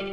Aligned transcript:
Hi 0.00 0.06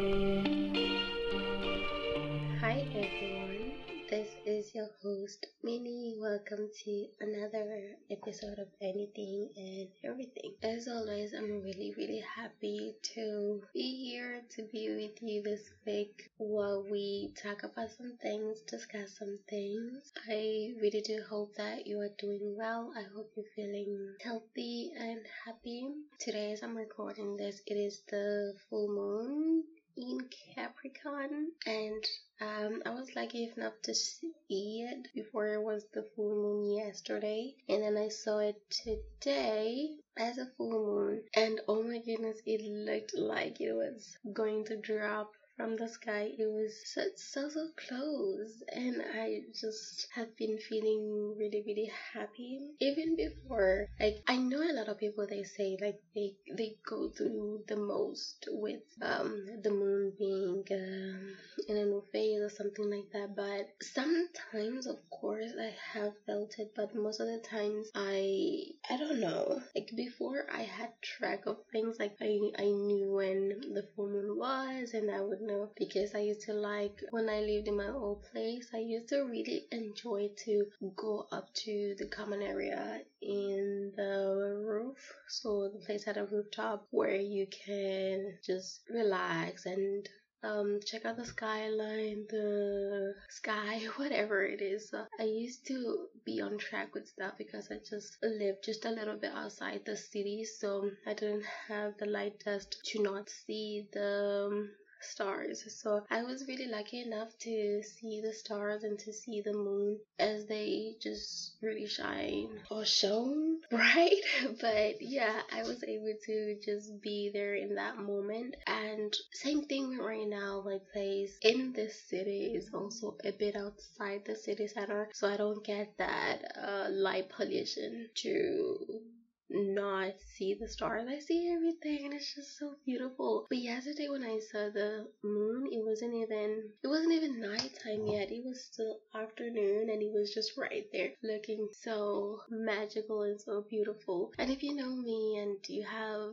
everyone, 2.92 3.72
this 4.10 4.28
is 4.46 4.76
your 4.76 4.90
host 5.02 5.46
Minnie. 5.64 6.18
Welcome 6.20 6.70
to 6.84 7.06
another 7.22 7.96
episode 8.12 8.60
of 8.60 8.68
Anything 8.82 9.48
and 9.56 9.88
Everything. 10.04 10.56
As 10.62 10.90
always, 10.90 11.34
I'm 11.34 11.64
really, 11.64 11.94
really 11.98 12.22
happy 12.36 12.96
to 13.16 13.62
be 13.74 14.12
here 14.12 14.42
to 14.58 14.64
be 14.74 14.90
with 14.90 15.22
you 15.22 15.42
this 15.42 15.62
week 15.86 16.32
while 16.36 16.84
we 16.92 17.32
talk 17.42 17.64
about 17.64 17.92
some 17.92 18.18
things, 18.22 18.60
discuss 18.70 19.18
some 19.18 19.40
things. 19.50 20.12
I 20.30 20.74
really 20.82 21.02
do 21.06 21.22
hope 21.30 21.56
that 21.56 21.88
you 21.88 22.02
are 22.02 22.12
doing 22.20 22.58
well. 22.58 22.92
I 22.94 23.04
hope 23.16 23.32
you're 23.38 23.46
feeling 23.56 24.16
healthy 24.22 24.92
and 25.00 25.22
happy. 25.46 25.88
Today, 26.20 26.52
as 26.52 26.62
I'm 26.62 26.76
recording 26.76 27.38
this, 27.38 27.62
it 27.66 27.76
is 27.76 28.02
the 28.10 28.54
full 28.70 28.90
moon 28.90 29.64
in 29.98 30.30
Capricorn, 30.54 31.52
and 31.66 32.06
um, 32.40 32.84
I 32.86 32.92
was 32.92 33.16
lucky 33.16 33.52
enough 33.58 33.74
to 33.84 33.96
see 33.96 34.88
it 34.88 35.08
before 35.16 35.54
it 35.54 35.62
was 35.62 35.86
the 35.94 36.08
full 36.16 36.36
moon 36.36 36.78
yesterday, 36.78 37.56
and 37.68 37.82
then 37.82 37.98
I 37.98 38.10
saw 38.10 38.38
it 38.38 38.62
today 38.70 39.96
as 40.16 40.38
a 40.38 40.52
full 40.56 40.70
moon, 40.70 41.24
and 41.36 41.60
oh 41.68 41.82
my 41.82 41.98
goodness, 41.98 42.40
it 42.46 42.62
looked 42.62 43.16
like 43.18 43.60
it 43.60 43.74
was 43.74 44.18
going 44.34 44.66
to 44.66 44.78
drop 44.78 45.32
from 45.58 45.76
the 45.76 45.88
sky. 45.90 46.32
It 46.38 46.46
was 46.48 46.74
so, 46.86 47.02
so, 47.16 47.50
so 47.50 47.68
close. 47.76 48.64
And 48.72 49.02
I 49.02 49.42
just 49.60 50.08
have 50.16 50.36
been 50.38 50.58
feeling 50.60 51.36
really, 51.38 51.64
really 51.66 51.92
happy. 52.14 52.60
Even 52.80 53.16
before, 53.18 53.88
like, 54.00 54.18
I 54.28 54.38
know 54.38 54.62
a 54.62 54.74
lot 54.74 54.88
of 54.88 55.00
people, 55.00 55.26
they 55.28 55.44
say, 55.44 55.78
like, 55.82 56.00
they, 56.16 56.34
they 56.56 56.76
go 56.88 57.10
through 57.10 57.64
the 57.68 57.76
most 57.76 58.48
with 58.52 58.82
um, 59.02 59.48
the 59.64 59.72
moon 59.72 60.14
being 60.18 60.64
um, 60.72 61.36
in 61.68 61.78
a 61.78 61.86
new 61.86 62.04
phase 62.12 62.42
or 62.42 62.50
something 62.50 62.90
like 62.90 63.10
that. 63.14 63.36
But 63.36 63.68
sometimes, 63.82 64.88
of 64.88 64.98
course, 65.10 65.52
I 65.60 65.74
have 65.94 66.14
felt 66.26 66.60
it, 66.60 66.72
but 66.76 66.96
most 66.96 67.20
of 67.20 67.28
the 67.28 67.40
times, 67.40 67.90
I, 67.96 68.64
I 68.90 68.98
don't 68.98 69.20
know. 69.20 69.62
Like, 69.76 69.92
before 69.96 70.46
I 70.52 70.64
had 70.64 70.90
track 71.02 71.46
of 71.46 71.58
things, 71.72 71.98
like, 72.00 72.16
I, 72.22 72.40
I 72.58 72.66
knew 72.66 73.12
when 73.14 73.50
the 73.74 73.84
full 73.96 74.08
moon 74.08 74.38
was, 74.38 74.94
and 74.94 75.10
I 75.12 75.22
would 75.22 75.42
know 75.48 75.70
because 75.78 76.14
I 76.14 76.20
used 76.20 76.42
to 76.42 76.54
like 76.54 77.02
when 77.12 77.30
I 77.30 77.40
lived 77.40 77.68
in 77.68 77.78
my 77.78 77.90
old 77.90 78.24
place, 78.32 78.68
I 78.74 78.80
used 78.80 79.10
to 79.10 79.22
really 79.24 79.66
enjoy 79.72 80.30
to 80.46 80.66
go 80.96 81.28
up 81.32 81.54
to 81.66 81.96
the 81.98 82.06
common 82.06 82.42
area 82.42 83.02
in 83.22 83.94
the 83.96 84.62
roof. 84.66 84.98
So 85.28 85.70
the 85.70 85.80
place 85.80 86.04
had 86.04 86.18
a 86.18 86.26
rooftop 86.26 86.88
where 86.92 87.16
you 87.16 87.48
can 87.66 88.38
just 88.46 88.82
relax 88.90 89.66
and 89.66 90.08
um, 90.44 90.80
check 90.86 91.06
out 91.06 91.18
the 91.18 91.26
skyline, 91.26 92.26
the 92.30 93.16
sky, 93.30 93.82
whatever 93.98 94.46
it 94.46 94.62
is. 94.62 94.94
I 95.20 95.24
used 95.24 95.66
to 95.68 96.08
be 96.26 96.42
on 96.42 96.58
track 96.58 96.94
with 96.94 97.08
stuff 97.08 97.34
because 97.38 97.70
I 97.72 97.80
just 97.90 98.18
lived 98.22 98.64
just 98.64 98.86
a 98.86 98.92
little 98.92 99.18
bit 99.18 99.32
outside 99.34 99.82
the 99.86 99.98
city, 99.98 100.44
so 100.44 100.92
I 101.06 101.14
didn't 101.14 101.46
have 101.68 101.98
the 101.98 102.06
light 102.06 102.44
dust 102.46 102.78
to 102.86 103.02
not 103.02 103.30
see 103.30 103.88
the 103.92 104.48
um, 104.48 104.70
stars. 105.02 105.64
So 105.82 106.04
I 106.10 106.24
was 106.24 106.48
really 106.48 106.68
lucky 106.68 107.02
enough 107.02 107.38
to 107.40 107.82
see 107.84 108.22
the 108.22 108.34
stars 108.34 108.84
and 108.84 108.98
to 109.00 109.14
see 109.14 109.42
the 109.42 109.54
moon 109.54 110.00
as 110.20 110.46
they 110.46 110.96
just 111.02 111.56
really 111.62 111.88
shine 111.88 112.60
or 112.70 112.86
shone 112.86 113.60
bright. 113.70 114.22
But 114.60 115.02
yeah, 115.02 115.42
I 115.52 115.64
was 115.64 115.84
able 115.84 116.14
to 116.26 116.58
just 116.64 117.02
be 117.02 117.32
there 117.34 117.56
in 117.56 117.76
that 117.76 117.98
moment. 117.98 118.56
And 118.66 119.14
same 119.34 119.66
thing 119.66 119.98
right 119.98 120.28
now, 120.28 120.64
my 120.66 120.80
place 120.94 121.38
in 121.42 121.74
this 121.74 122.08
city 122.10 122.54
is 122.56 122.70
also 122.74 123.18
a 123.24 123.32
bit 123.32 123.56
outside 123.56 124.24
the 124.26 124.36
city 124.36 124.68
center. 124.68 125.10
So 125.14 125.30
I 125.30 125.38
don't 125.38 125.64
get 125.64 125.98
that 125.98 126.40
uh, 126.62 126.88
light 126.90 127.30
pollution 127.30 128.10
to 128.16 129.02
not 129.50 130.14
see 130.20 130.54
the 130.54 130.68
stars. 130.68 131.08
I 131.10 131.20
see 131.20 131.52
everything 131.54 132.06
and 132.06 132.14
it's 132.14 132.34
just 132.36 132.58
so 132.58 132.76
beautiful. 132.86 133.46
But 133.50 133.60
yesterday 133.60 134.10
when 134.10 134.24
I 134.24 134.40
saw 134.40 134.70
the 134.70 135.08
moon, 135.24 135.68
it 135.72 135.84
wasn't 135.86 136.16
even 136.16 136.72
it 136.84 136.88
wasn't 136.88 137.14
even 137.14 137.40
nighttime 137.42 138.08
yet. 138.08 138.32
It 138.32 138.44
was 138.46 138.66
still 138.66 139.00
afternoon 139.16 139.90
and 139.90 140.02
it 140.02 140.12
was 140.14 140.34
just 140.34 140.58
right 140.58 140.86
there 140.92 141.12
looking 141.24 141.70
so 141.72 142.42
magical 142.50 143.24
and 143.24 143.40
so 143.40 143.66
beautiful. 143.70 144.32
And 144.38 144.50
if 144.52 144.64
you 144.64 144.76
know 144.76 144.96
me 144.96 145.38
and 145.38 145.58
you 145.68 145.84
have 145.86 146.32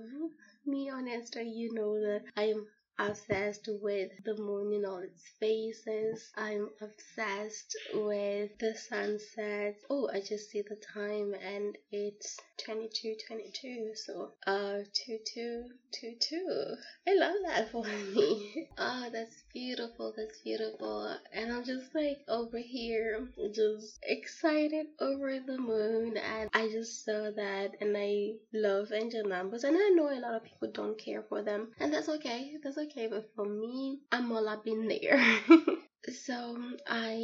me 0.67 0.91
on 0.91 1.07
Insta, 1.07 1.45
you 1.45 1.73
know 1.73 1.95
that 2.01 2.25
I 2.37 2.45
am 2.45 2.67
obsessed 2.99 3.69
with 3.81 4.11
the 4.25 4.37
moon 4.37 4.73
in 4.73 4.85
all 4.85 4.99
its 4.99 5.23
phases. 5.41 6.33
I'm 6.37 6.71
obsessed 6.81 7.77
with 7.95 8.59
the 8.59 8.75
sunset. 8.75 9.77
Oh, 9.91 10.09
I 10.13 10.21
just 10.21 10.51
see 10.51 10.63
the 10.63 10.77
time 10.77 11.35
and 11.35 11.77
it's 11.93 12.39
22:22. 12.67 13.97
So, 13.97 14.33
uh 14.47 14.83
2222. 15.07 16.77
I 17.07 17.15
love 17.15 17.37
that 17.47 17.69
for 17.73 17.85
me. 17.85 18.69
oh, 18.79 19.09
that's 19.13 19.44
beautiful. 19.55 20.13
That's 20.17 20.41
beautiful. 20.41 21.17
And 21.33 21.53
I'm 21.53 21.65
just 21.65 21.95
like 21.95 22.19
over 22.29 22.59
here 22.59 23.29
just 23.55 24.01
excited 24.03 24.87
over 25.01 25.39
the 25.39 25.57
moon 25.57 26.17
and 26.17 26.51
I 26.53 26.69
just 26.69 27.05
saw 27.05 27.31
that 27.31 27.77
and 27.81 27.97
I 27.97 28.33
love 28.53 28.93
angel 28.93 29.25
numbers 29.25 29.65
and 29.65 29.77
I 29.77 29.89
know 29.91 30.11
a 30.11 30.19
lot 30.21 30.35
of 30.35 30.45
people 30.45 30.71
don't 30.73 30.99
care 30.99 31.23
for 31.23 31.43
them 31.43 31.69
and 31.79 31.95
that's 31.95 32.09
okay. 32.09 32.55
That's 32.63 32.79
okay 32.79 33.07
but 33.07 33.31
for 33.37 33.47
me, 33.47 34.01
I'm 34.11 34.33
all 34.33 34.49
up 34.49 34.67
in 34.67 34.89
there. 34.89 35.23
So 36.13 36.57
I 36.87 37.17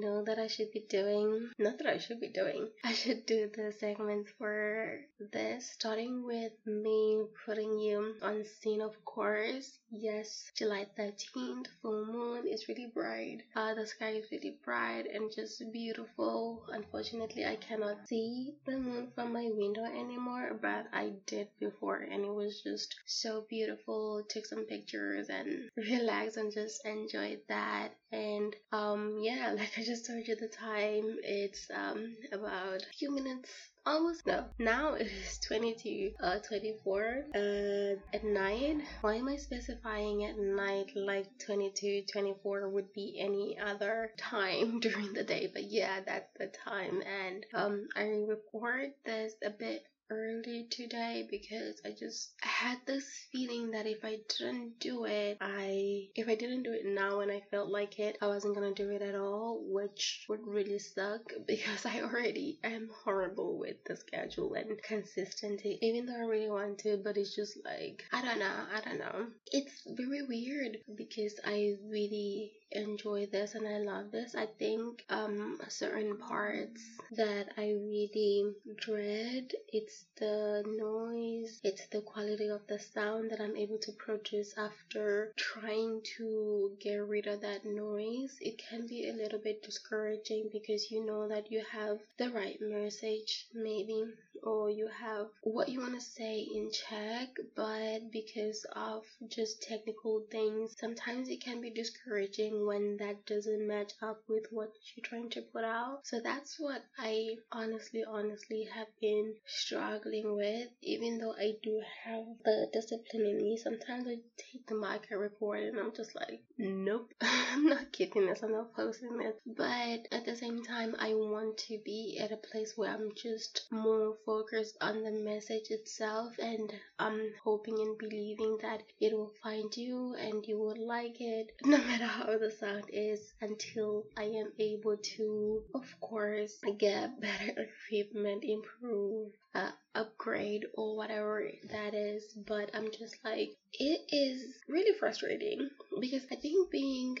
know 0.00 0.24
that 0.24 0.40
I 0.40 0.48
should 0.48 0.72
be 0.72 0.80
doing, 0.88 1.50
not 1.58 1.78
that 1.78 1.86
I 1.86 1.98
should 1.98 2.20
be 2.20 2.28
doing, 2.28 2.68
I 2.82 2.92
should 2.92 3.26
do 3.26 3.48
the 3.54 3.72
segments 3.72 4.32
for 4.38 5.00
this, 5.32 5.70
starting 5.70 6.24
with 6.26 6.52
me 6.66 7.24
putting 7.46 7.78
you 7.78 8.16
on 8.22 8.44
scene, 8.44 8.80
of 8.80 9.04
course. 9.04 9.78
Yes, 9.90 10.50
July 10.56 10.86
13th, 10.98 11.68
full 11.80 12.06
moon 12.06 12.48
is 12.48 12.66
really 12.68 12.90
bright. 12.92 13.42
Uh, 13.54 13.74
the 13.74 13.86
sky 13.86 14.10
is 14.10 14.26
really 14.32 14.58
bright 14.64 15.06
and 15.12 15.30
just 15.32 15.62
beautiful. 15.72 16.64
Unfortunately, 16.72 17.46
I 17.46 17.54
cannot 17.56 18.08
see 18.08 18.54
the 18.66 18.76
moon 18.76 19.12
from 19.14 19.32
my 19.32 19.48
window 19.54 19.84
anymore, 19.84 20.58
but 20.60 20.86
I 20.92 21.12
did 21.26 21.48
before 21.60 21.98
and 21.98 22.24
it 22.24 22.34
was 22.34 22.62
just 22.62 22.96
so 23.06 23.46
beautiful. 23.48 24.24
Took 24.28 24.46
some 24.46 24.64
pictures 24.64 25.28
and 25.28 25.70
relaxed 25.76 26.36
and 26.36 26.52
just 26.52 26.84
enjoyed 26.84 27.42
that. 27.48 27.94
And 28.14 28.54
um 28.72 29.18
yeah 29.20 29.52
like 29.58 29.72
i 29.78 29.82
just 29.82 30.06
told 30.06 30.26
you 30.28 30.36
the 30.36 30.48
time 30.48 31.16
it's 31.22 31.68
um 31.74 32.16
about 32.32 32.80
a 32.82 32.92
few 32.98 33.10
minutes 33.10 33.50
almost 33.86 34.26
no 34.26 34.44
now 34.58 34.94
it 34.94 35.06
is 35.08 35.38
22 35.48 36.12
uh 36.22 36.38
24 36.48 37.24
uh 37.34 37.94
at 38.16 38.24
night. 38.24 38.76
Why 39.00 39.14
am 39.16 39.28
i 39.28 39.36
specifying 39.36 40.24
at 40.24 40.38
night 40.38 40.90
like 40.94 41.26
22 41.44 42.02
24 42.12 42.68
would 42.70 42.92
be 42.92 43.18
any 43.20 43.58
other 43.58 44.10
time 44.18 44.80
during 44.86 45.12
the 45.12 45.24
day? 45.24 45.50
But 45.52 45.64
yeah 45.70 46.00
that's 46.06 46.30
the 46.38 46.46
time. 46.64 47.02
And 47.02 47.44
um 47.52 47.88
i 47.96 48.04
record 48.36 48.90
this 49.04 49.34
a 49.44 49.50
bit 49.50 49.82
early 50.10 50.66
today 50.70 51.26
because 51.30 51.80
I 51.84 51.90
just 51.98 52.32
had 52.40 52.78
this 52.86 53.06
feeling 53.32 53.70
that 53.72 53.86
if 53.86 54.04
I 54.04 54.18
didn't 54.38 54.78
do 54.80 55.04
it, 55.04 55.38
I 55.40 56.08
if 56.14 56.28
I 56.28 56.34
didn't 56.34 56.62
do 56.64 56.72
it 56.72 56.84
now 56.84 57.18
when 57.18 57.30
I 57.30 57.42
felt 57.50 57.70
like 57.70 57.98
it, 57.98 58.18
I 58.20 58.26
wasn't 58.26 58.54
gonna 58.54 58.74
do 58.74 58.90
it 58.90 59.02
at 59.02 59.14
all, 59.14 59.60
which 59.66 60.24
would 60.28 60.46
really 60.46 60.78
suck 60.78 61.20
because 61.46 61.86
I 61.86 62.02
already 62.02 62.58
am 62.64 62.90
horrible 63.04 63.58
with 63.58 63.76
the 63.86 63.96
schedule 63.96 64.54
and 64.54 64.82
consistency. 64.82 65.78
Even 65.82 66.06
though 66.06 66.16
I 66.16 66.26
really 66.26 66.50
want 66.50 66.78
to, 66.80 67.00
but 67.02 67.16
it's 67.16 67.34
just 67.34 67.58
like 67.64 68.04
I 68.12 68.22
don't 68.22 68.38
know, 68.38 68.56
I 68.74 68.80
don't 68.80 68.98
know. 68.98 69.26
It's 69.52 69.82
very 69.86 70.22
weird 70.22 70.78
because 70.96 71.34
I 71.44 71.74
really 71.88 72.52
enjoy 72.70 73.26
this 73.26 73.54
and 73.54 73.66
I 73.66 73.78
love 73.78 74.10
this. 74.10 74.34
I 74.34 74.46
think 74.46 75.04
um 75.08 75.60
certain 75.68 76.16
parts 76.18 76.82
that 77.12 77.52
I 77.56 77.72
really 77.72 78.52
dread 78.76 79.52
it's 79.68 80.04
the 80.16 80.62
noise, 80.66 81.60
it's 81.62 81.86
the 81.88 82.00
quality 82.00 82.48
of 82.48 82.66
the 82.66 82.78
sound 82.78 83.30
that 83.30 83.40
I'm 83.40 83.56
able 83.56 83.78
to 83.78 83.92
produce 83.92 84.56
after 84.56 85.32
trying 85.36 86.02
to 86.16 86.76
get 86.80 86.96
rid 86.96 87.26
of 87.26 87.40
that 87.42 87.64
noise. 87.64 88.36
It 88.40 88.58
can 88.58 88.86
be 88.86 89.08
a 89.08 89.12
little 89.12 89.38
bit 89.38 89.62
discouraging 89.62 90.50
because 90.52 90.90
you 90.90 91.04
know 91.04 91.28
that 91.28 91.50
you 91.50 91.62
have 91.70 91.98
the 92.18 92.30
right 92.30 92.58
message 92.60 93.46
maybe 93.54 94.04
or 94.44 94.70
you 94.70 94.88
have 94.88 95.26
what 95.42 95.68
you 95.68 95.80
want 95.80 95.94
to 95.94 96.00
say 96.00 96.46
in 96.54 96.70
check, 96.70 97.28
but 97.56 98.10
because 98.12 98.66
of 98.76 99.02
just 99.28 99.62
technical 99.62 100.22
things, 100.30 100.76
sometimes 100.78 101.28
it 101.28 101.42
can 101.42 101.60
be 101.60 101.70
discouraging 101.70 102.66
when 102.66 102.96
that 102.98 103.24
doesn't 103.26 103.66
match 103.66 103.92
up 104.02 104.22
with 104.28 104.46
what 104.50 104.72
you're 104.94 105.04
trying 105.04 105.30
to 105.30 105.40
put 105.40 105.64
out. 105.64 106.00
So 106.02 106.20
that's 106.20 106.56
what 106.58 106.82
I 106.98 107.36
honestly, 107.52 108.04
honestly 108.04 108.68
have 108.74 108.88
been 109.00 109.34
struggling 109.46 110.36
with, 110.36 110.68
even 110.82 111.18
though 111.18 111.34
I 111.38 111.54
do 111.62 111.80
have 112.04 112.24
the 112.44 112.68
discipline 112.72 113.26
in 113.26 113.38
me. 113.38 113.56
Sometimes 113.56 114.06
I 114.06 114.18
take 114.36 114.66
the 114.66 114.74
mic 114.74 115.08
and 115.10 115.20
record 115.20 115.60
and 115.60 115.78
I'm 115.78 115.94
just 115.94 116.14
like, 116.14 116.42
nope, 116.58 117.10
I'm 117.20 117.66
not 117.66 117.92
keeping 117.92 118.26
this, 118.26 118.42
I'm 118.42 118.52
not 118.52 118.74
posting 118.74 119.16
this. 119.16 119.34
But 119.46 120.06
at 120.12 120.26
the 120.26 120.36
same 120.36 120.62
time, 120.62 120.94
I 120.98 121.14
want 121.14 121.56
to 121.68 121.78
be 121.84 122.18
at 122.20 122.32
a 122.32 122.36
place 122.36 122.74
where 122.76 122.90
I'm 122.90 123.12
just 123.14 123.62
more 123.70 124.14
focused 124.26 124.33
on 124.80 125.04
the 125.04 125.10
message 125.10 125.70
itself 125.70 126.32
and 126.40 126.72
I'm 126.98 127.32
hoping 127.44 127.78
and 127.78 127.96
believing 127.96 128.58
that 128.62 128.82
it 129.00 129.12
will 129.12 129.32
find 129.42 129.74
you 129.76 130.14
and 130.18 130.44
you 130.46 130.58
will 130.58 130.76
like 130.76 131.20
it 131.20 131.52
no 131.64 131.78
matter 131.78 132.04
how 132.06 132.36
the 132.36 132.50
sound 132.50 132.84
is 132.92 133.32
until 133.40 134.04
I 134.16 134.24
am 134.24 134.50
able 134.58 134.96
to, 134.96 135.62
of 135.74 135.84
course, 136.00 136.58
get 136.78 137.20
better 137.20 137.68
equipment, 137.68 138.44
improve, 138.44 139.32
uh, 139.54 139.70
upgrade 139.94 140.66
or 140.74 140.96
whatever 140.96 141.48
that 141.70 141.94
is. 141.94 142.24
But 142.46 142.70
I'm 142.74 142.90
just 142.90 143.16
like, 143.24 143.56
it 143.72 144.00
is 144.10 144.56
really 144.68 144.98
frustrating 144.98 145.70
because 146.00 146.26
I 146.32 146.36
think 146.36 146.70
being 146.72 147.18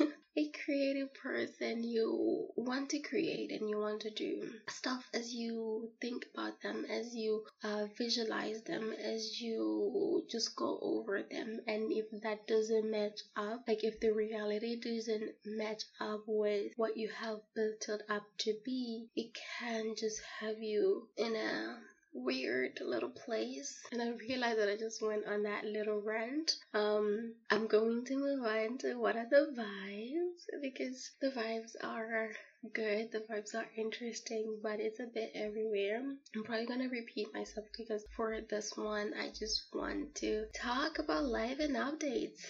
a 0.38 0.46
creative 0.64 1.12
person, 1.14 1.82
you 1.82 2.46
want 2.56 2.88
to 2.90 3.00
create 3.00 3.50
and 3.50 3.68
you 3.68 3.76
want 3.76 4.00
to 4.00 4.10
do 4.10 4.48
stuff 4.68 5.02
as 5.12 5.34
you 5.34 5.90
think 6.00 6.26
about 6.32 6.62
them, 6.62 6.84
as 6.88 7.12
you 7.12 7.44
uh, 7.64 7.86
visualize 7.98 8.62
them, 8.62 8.92
as 8.92 9.40
you 9.40 10.22
just 10.30 10.54
go 10.54 10.78
over 10.80 11.22
them. 11.22 11.58
And 11.66 11.90
if 11.90 12.06
that 12.22 12.46
doesn't 12.46 12.88
match 12.88 13.20
up, 13.36 13.64
like 13.66 13.82
if 13.82 13.98
the 13.98 14.12
reality 14.12 14.78
doesn't 14.80 15.32
match 15.44 15.82
up 16.00 16.22
with 16.28 16.72
what 16.76 16.96
you 16.96 17.08
have 17.08 17.40
built 17.56 17.88
it 17.88 18.02
up 18.08 18.22
to 18.38 18.54
be, 18.64 19.08
it 19.16 19.36
can 19.58 19.96
just 19.96 20.20
have 20.40 20.62
you 20.62 21.08
in 21.16 21.34
a 21.34 21.78
weird 22.24 22.80
little 22.84 23.10
place 23.10 23.80
and 23.92 24.02
I 24.02 24.10
realized 24.10 24.58
that 24.58 24.68
I 24.68 24.76
just 24.76 25.02
went 25.02 25.26
on 25.26 25.42
that 25.44 25.64
little 25.64 26.00
rant. 26.00 26.56
Um 26.74 27.34
I'm 27.50 27.66
going 27.66 28.04
to 28.06 28.16
move 28.16 28.44
on 28.44 28.78
to 28.78 28.94
what 28.94 29.16
are 29.16 29.28
the 29.30 29.54
vibes 29.56 30.60
because 30.62 31.10
the 31.20 31.30
vibes 31.30 31.74
are 31.82 32.30
good, 32.74 33.12
the 33.12 33.20
vibes 33.20 33.54
are 33.54 33.68
interesting, 33.76 34.58
but 34.62 34.80
it's 34.80 35.00
a 35.00 35.06
bit 35.06 35.30
everywhere. 35.34 36.02
I'm 36.34 36.44
probably 36.44 36.66
gonna 36.66 36.88
repeat 36.88 37.32
myself 37.32 37.66
because 37.76 38.04
for 38.16 38.40
this 38.50 38.76
one 38.76 39.12
I 39.14 39.28
just 39.28 39.66
want 39.72 40.14
to 40.16 40.46
talk 40.54 40.98
about 40.98 41.24
life 41.24 41.58
and 41.60 41.76
updates 41.76 42.42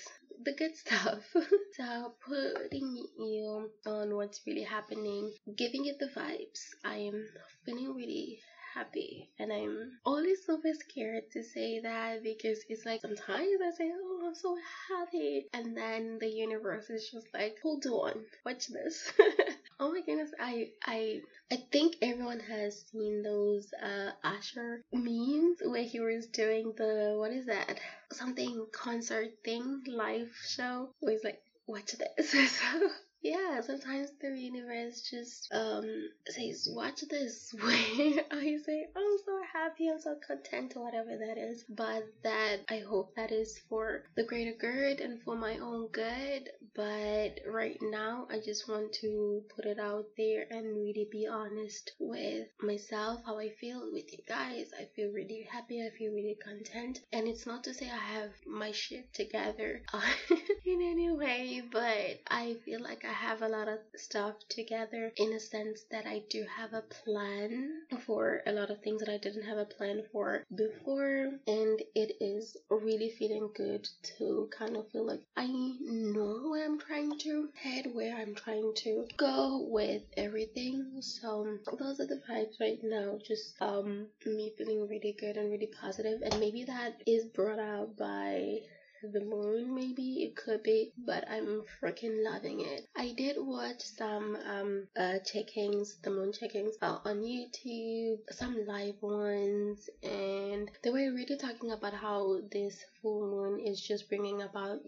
the 0.44 0.52
good 0.52 0.76
stuff. 0.76 1.24
so 1.76 2.14
putting 2.26 3.06
you 3.18 3.70
on 3.86 4.14
what's 4.14 4.40
really 4.46 4.62
happening, 4.62 5.32
giving 5.56 5.86
it 5.86 5.98
the 5.98 6.06
vibes. 6.06 6.60
I 6.84 6.96
am 6.96 7.26
feeling 7.64 7.94
really 7.94 8.40
happy. 8.74 9.30
And 9.38 9.52
I'm 9.52 9.98
always 10.04 10.44
super 10.44 10.72
scared 10.74 11.24
to 11.32 11.42
say 11.42 11.80
that 11.80 12.22
because 12.22 12.64
it's 12.68 12.84
like 12.84 13.00
sometimes 13.00 13.60
I 13.64 13.70
say, 13.76 13.90
Oh, 13.94 14.22
I'm 14.26 14.34
so 14.34 14.56
happy. 14.88 15.46
And 15.52 15.76
then 15.76 16.18
the 16.20 16.28
universe 16.28 16.90
is 16.90 17.10
just 17.10 17.26
like, 17.34 17.56
Hold 17.62 17.86
on, 17.86 18.24
watch 18.44 18.66
this. 18.68 19.12
oh 19.80 19.92
my 19.92 20.00
goodness, 20.00 20.30
I 20.40 20.70
I 20.84 21.20
I 21.50 21.56
think 21.72 21.96
everyone 22.02 22.40
has 22.40 22.84
seen 22.92 23.22
those 23.22 23.72
uh 23.82 24.10
Usher 24.24 24.82
memes 24.92 25.58
where 25.64 25.84
he 25.84 26.00
was 26.00 26.26
doing 26.26 26.72
the 26.76 27.14
what 27.18 27.32
is 27.32 27.46
that? 27.46 27.80
Something 28.12 28.66
concert 28.72 29.28
thing, 29.44 29.82
live 29.86 30.30
show 30.46 30.90
where 31.00 31.12
he's 31.12 31.24
like, 31.24 31.40
watch 31.66 31.92
this. 31.92 32.30
so 32.58 32.90
yeah, 33.22 33.60
sometimes 33.60 34.10
the 34.20 34.30
universe 34.38 35.02
just 35.10 35.48
um 35.52 36.08
says, 36.28 36.68
"Watch 36.70 37.00
this." 37.10 37.52
Where 37.52 38.24
I 38.30 38.56
say, 38.64 38.86
"I'm 38.94 39.18
so 39.24 39.40
happy, 39.52 39.88
I'm 39.88 40.00
so 40.00 40.16
content," 40.26 40.74
or 40.76 40.84
whatever 40.84 41.16
that 41.16 41.36
is. 41.36 41.64
But 41.68 42.04
that 42.22 42.60
I 42.68 42.78
hope 42.78 43.10
that 43.16 43.32
is 43.32 43.58
for 43.68 44.02
the 44.14 44.22
greater 44.22 44.52
good 44.52 45.00
and 45.00 45.20
for 45.22 45.34
my 45.34 45.58
own 45.58 45.88
good. 45.88 46.48
But 46.74 47.40
right 47.46 47.78
now, 47.82 48.28
I 48.30 48.38
just 48.38 48.68
want 48.68 48.92
to 49.00 49.42
put 49.54 49.64
it 49.66 49.80
out 49.80 50.06
there 50.16 50.46
and 50.50 50.76
really 50.76 51.08
be 51.10 51.26
honest 51.26 51.92
with 51.98 52.46
myself, 52.60 53.20
how 53.26 53.38
I 53.38 53.50
feel 53.60 53.90
with 53.92 54.12
you 54.12 54.22
guys. 54.28 54.70
I 54.78 54.86
feel 54.94 55.10
really 55.10 55.46
happy. 55.50 55.82
I 55.84 55.90
feel 55.90 56.12
really 56.12 56.38
content, 56.42 57.00
and 57.12 57.26
it's 57.26 57.46
not 57.46 57.64
to 57.64 57.74
say 57.74 57.90
I 57.90 57.96
have 57.96 58.30
my 58.46 58.70
shit 58.70 59.12
together 59.12 59.82
in 60.64 60.82
any 60.82 61.10
way, 61.10 61.62
but 61.70 62.20
I 62.30 62.56
feel 62.64 62.80
like 62.80 63.04
I 63.04 63.07
have 63.12 63.42
a 63.42 63.48
lot 63.48 63.68
of 63.68 63.78
stuff 63.96 64.34
together 64.48 65.12
in 65.16 65.32
a 65.32 65.40
sense 65.40 65.84
that 65.90 66.06
I 66.06 66.22
do 66.30 66.44
have 66.56 66.72
a 66.72 66.82
plan 66.82 67.82
for 68.06 68.42
a 68.46 68.52
lot 68.52 68.70
of 68.70 68.80
things 68.82 69.00
that 69.00 69.08
I 69.08 69.18
didn't 69.18 69.42
have 69.44 69.58
a 69.58 69.64
plan 69.64 70.02
for 70.12 70.44
before. 70.54 71.32
And 71.46 71.82
it 71.94 72.16
is 72.20 72.56
really 72.70 73.10
feeling 73.10 73.50
good 73.54 73.88
to 74.18 74.48
kind 74.56 74.76
of 74.76 74.90
feel 74.90 75.06
like 75.06 75.22
I 75.36 75.46
know 75.46 76.48
where 76.50 76.64
I'm 76.64 76.78
trying 76.78 77.18
to 77.20 77.48
head, 77.54 77.86
where 77.92 78.16
I'm 78.16 78.34
trying 78.34 78.72
to 78.84 79.06
go 79.16 79.66
with 79.68 80.02
everything. 80.16 80.98
So 81.00 81.58
those 81.78 82.00
are 82.00 82.06
the 82.06 82.20
vibes 82.28 82.60
right 82.60 82.78
now. 82.82 83.18
Just 83.26 83.54
um 83.60 84.06
me 84.26 84.52
feeling 84.56 84.86
really 84.88 85.16
good 85.18 85.36
and 85.36 85.50
really 85.50 85.70
positive 85.80 86.20
and 86.22 86.38
maybe 86.38 86.64
that 86.64 87.02
is 87.06 87.24
brought 87.24 87.58
out 87.58 87.96
by 87.96 88.58
the 89.02 89.20
moon 89.20 89.74
maybe 89.74 90.22
it 90.24 90.36
could 90.36 90.62
be 90.62 90.92
but 91.06 91.24
i'm 91.30 91.62
freaking 91.80 92.24
loving 92.24 92.60
it. 92.60 92.86
I 92.96 93.12
did 93.16 93.36
watch 93.38 93.80
some 93.82 94.36
um 94.48 94.86
uh 94.96 95.18
checkings 95.30 96.00
the 96.02 96.10
moon 96.10 96.32
checkings 96.32 96.74
uh, 96.82 96.98
on 97.04 97.22
youtube 97.22 98.18
some 98.30 98.66
live 98.66 99.00
ones 99.00 99.88
and 100.02 100.70
they 100.82 100.90
were 100.90 101.12
really 101.12 101.36
talking 101.36 101.72
about 101.72 101.94
how 101.94 102.40
this 102.50 102.84
full 103.00 103.26
moon 103.26 103.60
is 103.60 103.80
just 103.80 104.08
bringing 104.08 104.42
about 104.42 104.80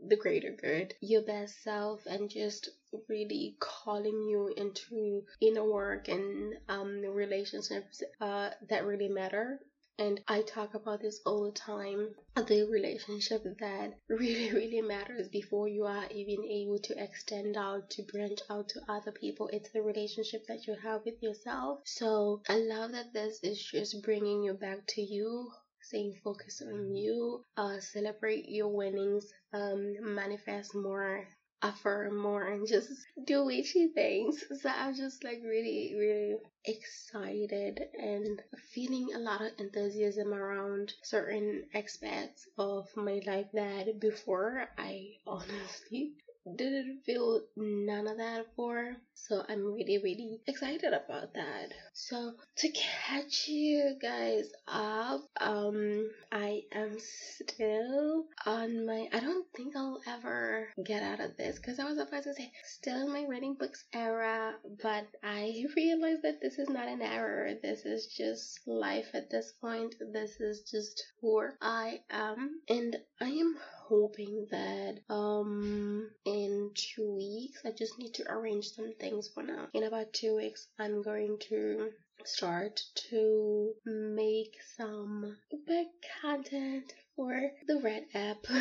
the 0.00 0.16
greater 0.16 0.52
good, 0.52 0.94
your 1.00 1.22
best 1.22 1.62
self, 1.62 2.04
and 2.06 2.28
just 2.30 2.68
really 3.08 3.56
calling 3.58 4.26
you 4.28 4.52
into 4.56 5.24
inner 5.40 5.64
work 5.64 6.08
and 6.08 6.54
um, 6.68 7.00
relationships 7.02 8.02
uh, 8.20 8.50
that 8.68 8.84
really 8.84 9.08
matter 9.08 9.58
and 9.98 10.20
I 10.28 10.42
talk 10.42 10.74
about 10.74 11.00
this 11.00 11.20
all 11.24 11.44
the 11.44 11.52
time 11.52 12.14
the 12.34 12.64
relationship 12.64 13.44
that 13.60 13.94
really, 14.08 14.52
really 14.52 14.82
matters 14.82 15.28
before 15.28 15.68
you 15.68 15.84
are 15.84 16.04
even 16.10 16.44
able 16.44 16.78
to 16.80 17.02
extend 17.02 17.56
out 17.56 17.88
to 17.90 18.02
branch 18.02 18.40
out 18.50 18.68
to 18.70 18.80
other 18.88 19.12
people. 19.12 19.48
It's 19.52 19.70
the 19.72 19.82
relationship 19.82 20.46
that 20.48 20.66
you 20.66 20.76
have 20.82 21.02
with 21.04 21.22
yourself. 21.22 21.80
So 21.84 22.42
I 22.48 22.58
love 22.58 22.92
that 22.92 23.12
this 23.12 23.40
is 23.42 23.62
just 23.62 24.02
bringing 24.02 24.42
you 24.42 24.54
back 24.54 24.86
to 24.88 25.00
you 25.00 25.50
staying 25.82 26.18
focused 26.24 26.62
on 26.62 26.96
you, 26.96 27.44
uh, 27.56 27.78
celebrate 27.78 28.48
your 28.48 28.68
winnings, 28.68 29.32
um, 29.52 29.94
manifest 30.14 30.74
more 30.74 31.28
affirm 31.62 32.16
more 32.16 32.44
and 32.44 32.66
just 32.66 32.90
do 33.24 33.44
witchy 33.44 33.88
things. 33.88 34.44
So 34.60 34.68
I'm 34.68 34.94
just 34.94 35.24
like 35.24 35.40
really, 35.42 35.94
really 35.98 36.36
excited 36.64 37.80
and 37.98 38.42
feeling 38.72 39.08
a 39.14 39.18
lot 39.18 39.40
of 39.40 39.52
enthusiasm 39.58 40.34
around 40.34 40.94
certain 41.02 41.64
aspects 41.74 42.46
of 42.58 42.88
my 42.96 43.20
life 43.26 43.46
that 43.54 44.00
before 44.00 44.68
I 44.78 45.16
honestly 45.26 46.12
didn't 46.56 47.02
feel 47.04 47.42
none 47.56 48.06
of 48.06 48.18
that 48.18 48.46
for. 48.54 48.96
So 49.18 49.42
I'm 49.48 49.64
really, 49.64 49.98
really 49.98 50.40
excited 50.46 50.92
about 50.92 51.34
that. 51.34 51.72
So 51.94 52.34
to 52.58 52.68
catch 52.68 53.48
you 53.48 53.96
guys 54.00 54.52
up, 54.68 55.22
um, 55.40 56.10
I 56.30 56.62
am 56.70 56.98
still 56.98 58.26
on 58.44 58.86
my. 58.86 59.08
I 59.12 59.20
don't 59.20 59.46
think 59.56 59.74
I'll 59.74 60.00
ever 60.06 60.68
get 60.84 61.02
out 61.02 61.20
of 61.20 61.36
this 61.36 61.56
because 61.56 61.80
I 61.80 61.84
was 61.84 61.98
about 61.98 62.24
to 62.24 62.34
say 62.34 62.52
still 62.64 63.06
in 63.06 63.12
my 63.12 63.24
reading 63.26 63.56
books 63.58 63.84
era, 63.92 64.54
but 64.82 65.06
I 65.24 65.64
realized 65.76 66.22
that 66.22 66.40
this 66.40 66.58
is 66.58 66.68
not 66.68 66.86
an 66.86 67.02
error. 67.02 67.54
This 67.60 67.84
is 67.84 68.06
just 68.06 68.60
life 68.66 69.08
at 69.14 69.30
this 69.30 69.52
point. 69.60 69.94
This 70.12 70.38
is 70.40 70.62
just 70.70 71.02
who 71.20 71.48
I 71.60 72.00
am, 72.10 72.60
and 72.68 72.96
I 73.20 73.30
am 73.30 73.56
hoping 73.88 74.46
that 74.50 74.98
um 75.08 76.10
in 76.24 76.70
two 76.74 77.14
weeks 77.16 77.60
I 77.64 77.70
just 77.70 77.98
need 77.98 78.14
to 78.14 78.30
arrange 78.30 78.70
some 78.70 78.92
things 79.08 79.28
for 79.28 79.42
now. 79.42 79.68
In 79.72 79.84
about 79.84 80.12
two 80.12 80.34
weeks 80.36 80.66
I'm 80.78 81.02
going 81.02 81.38
to 81.48 81.90
start 82.24 82.80
to 83.10 83.72
make 83.84 84.56
some 84.76 85.36
big 85.66 85.86
content 86.20 86.92
for 87.16 87.50
the 87.66 87.80
Red 87.80 88.04
app. 88.14 88.46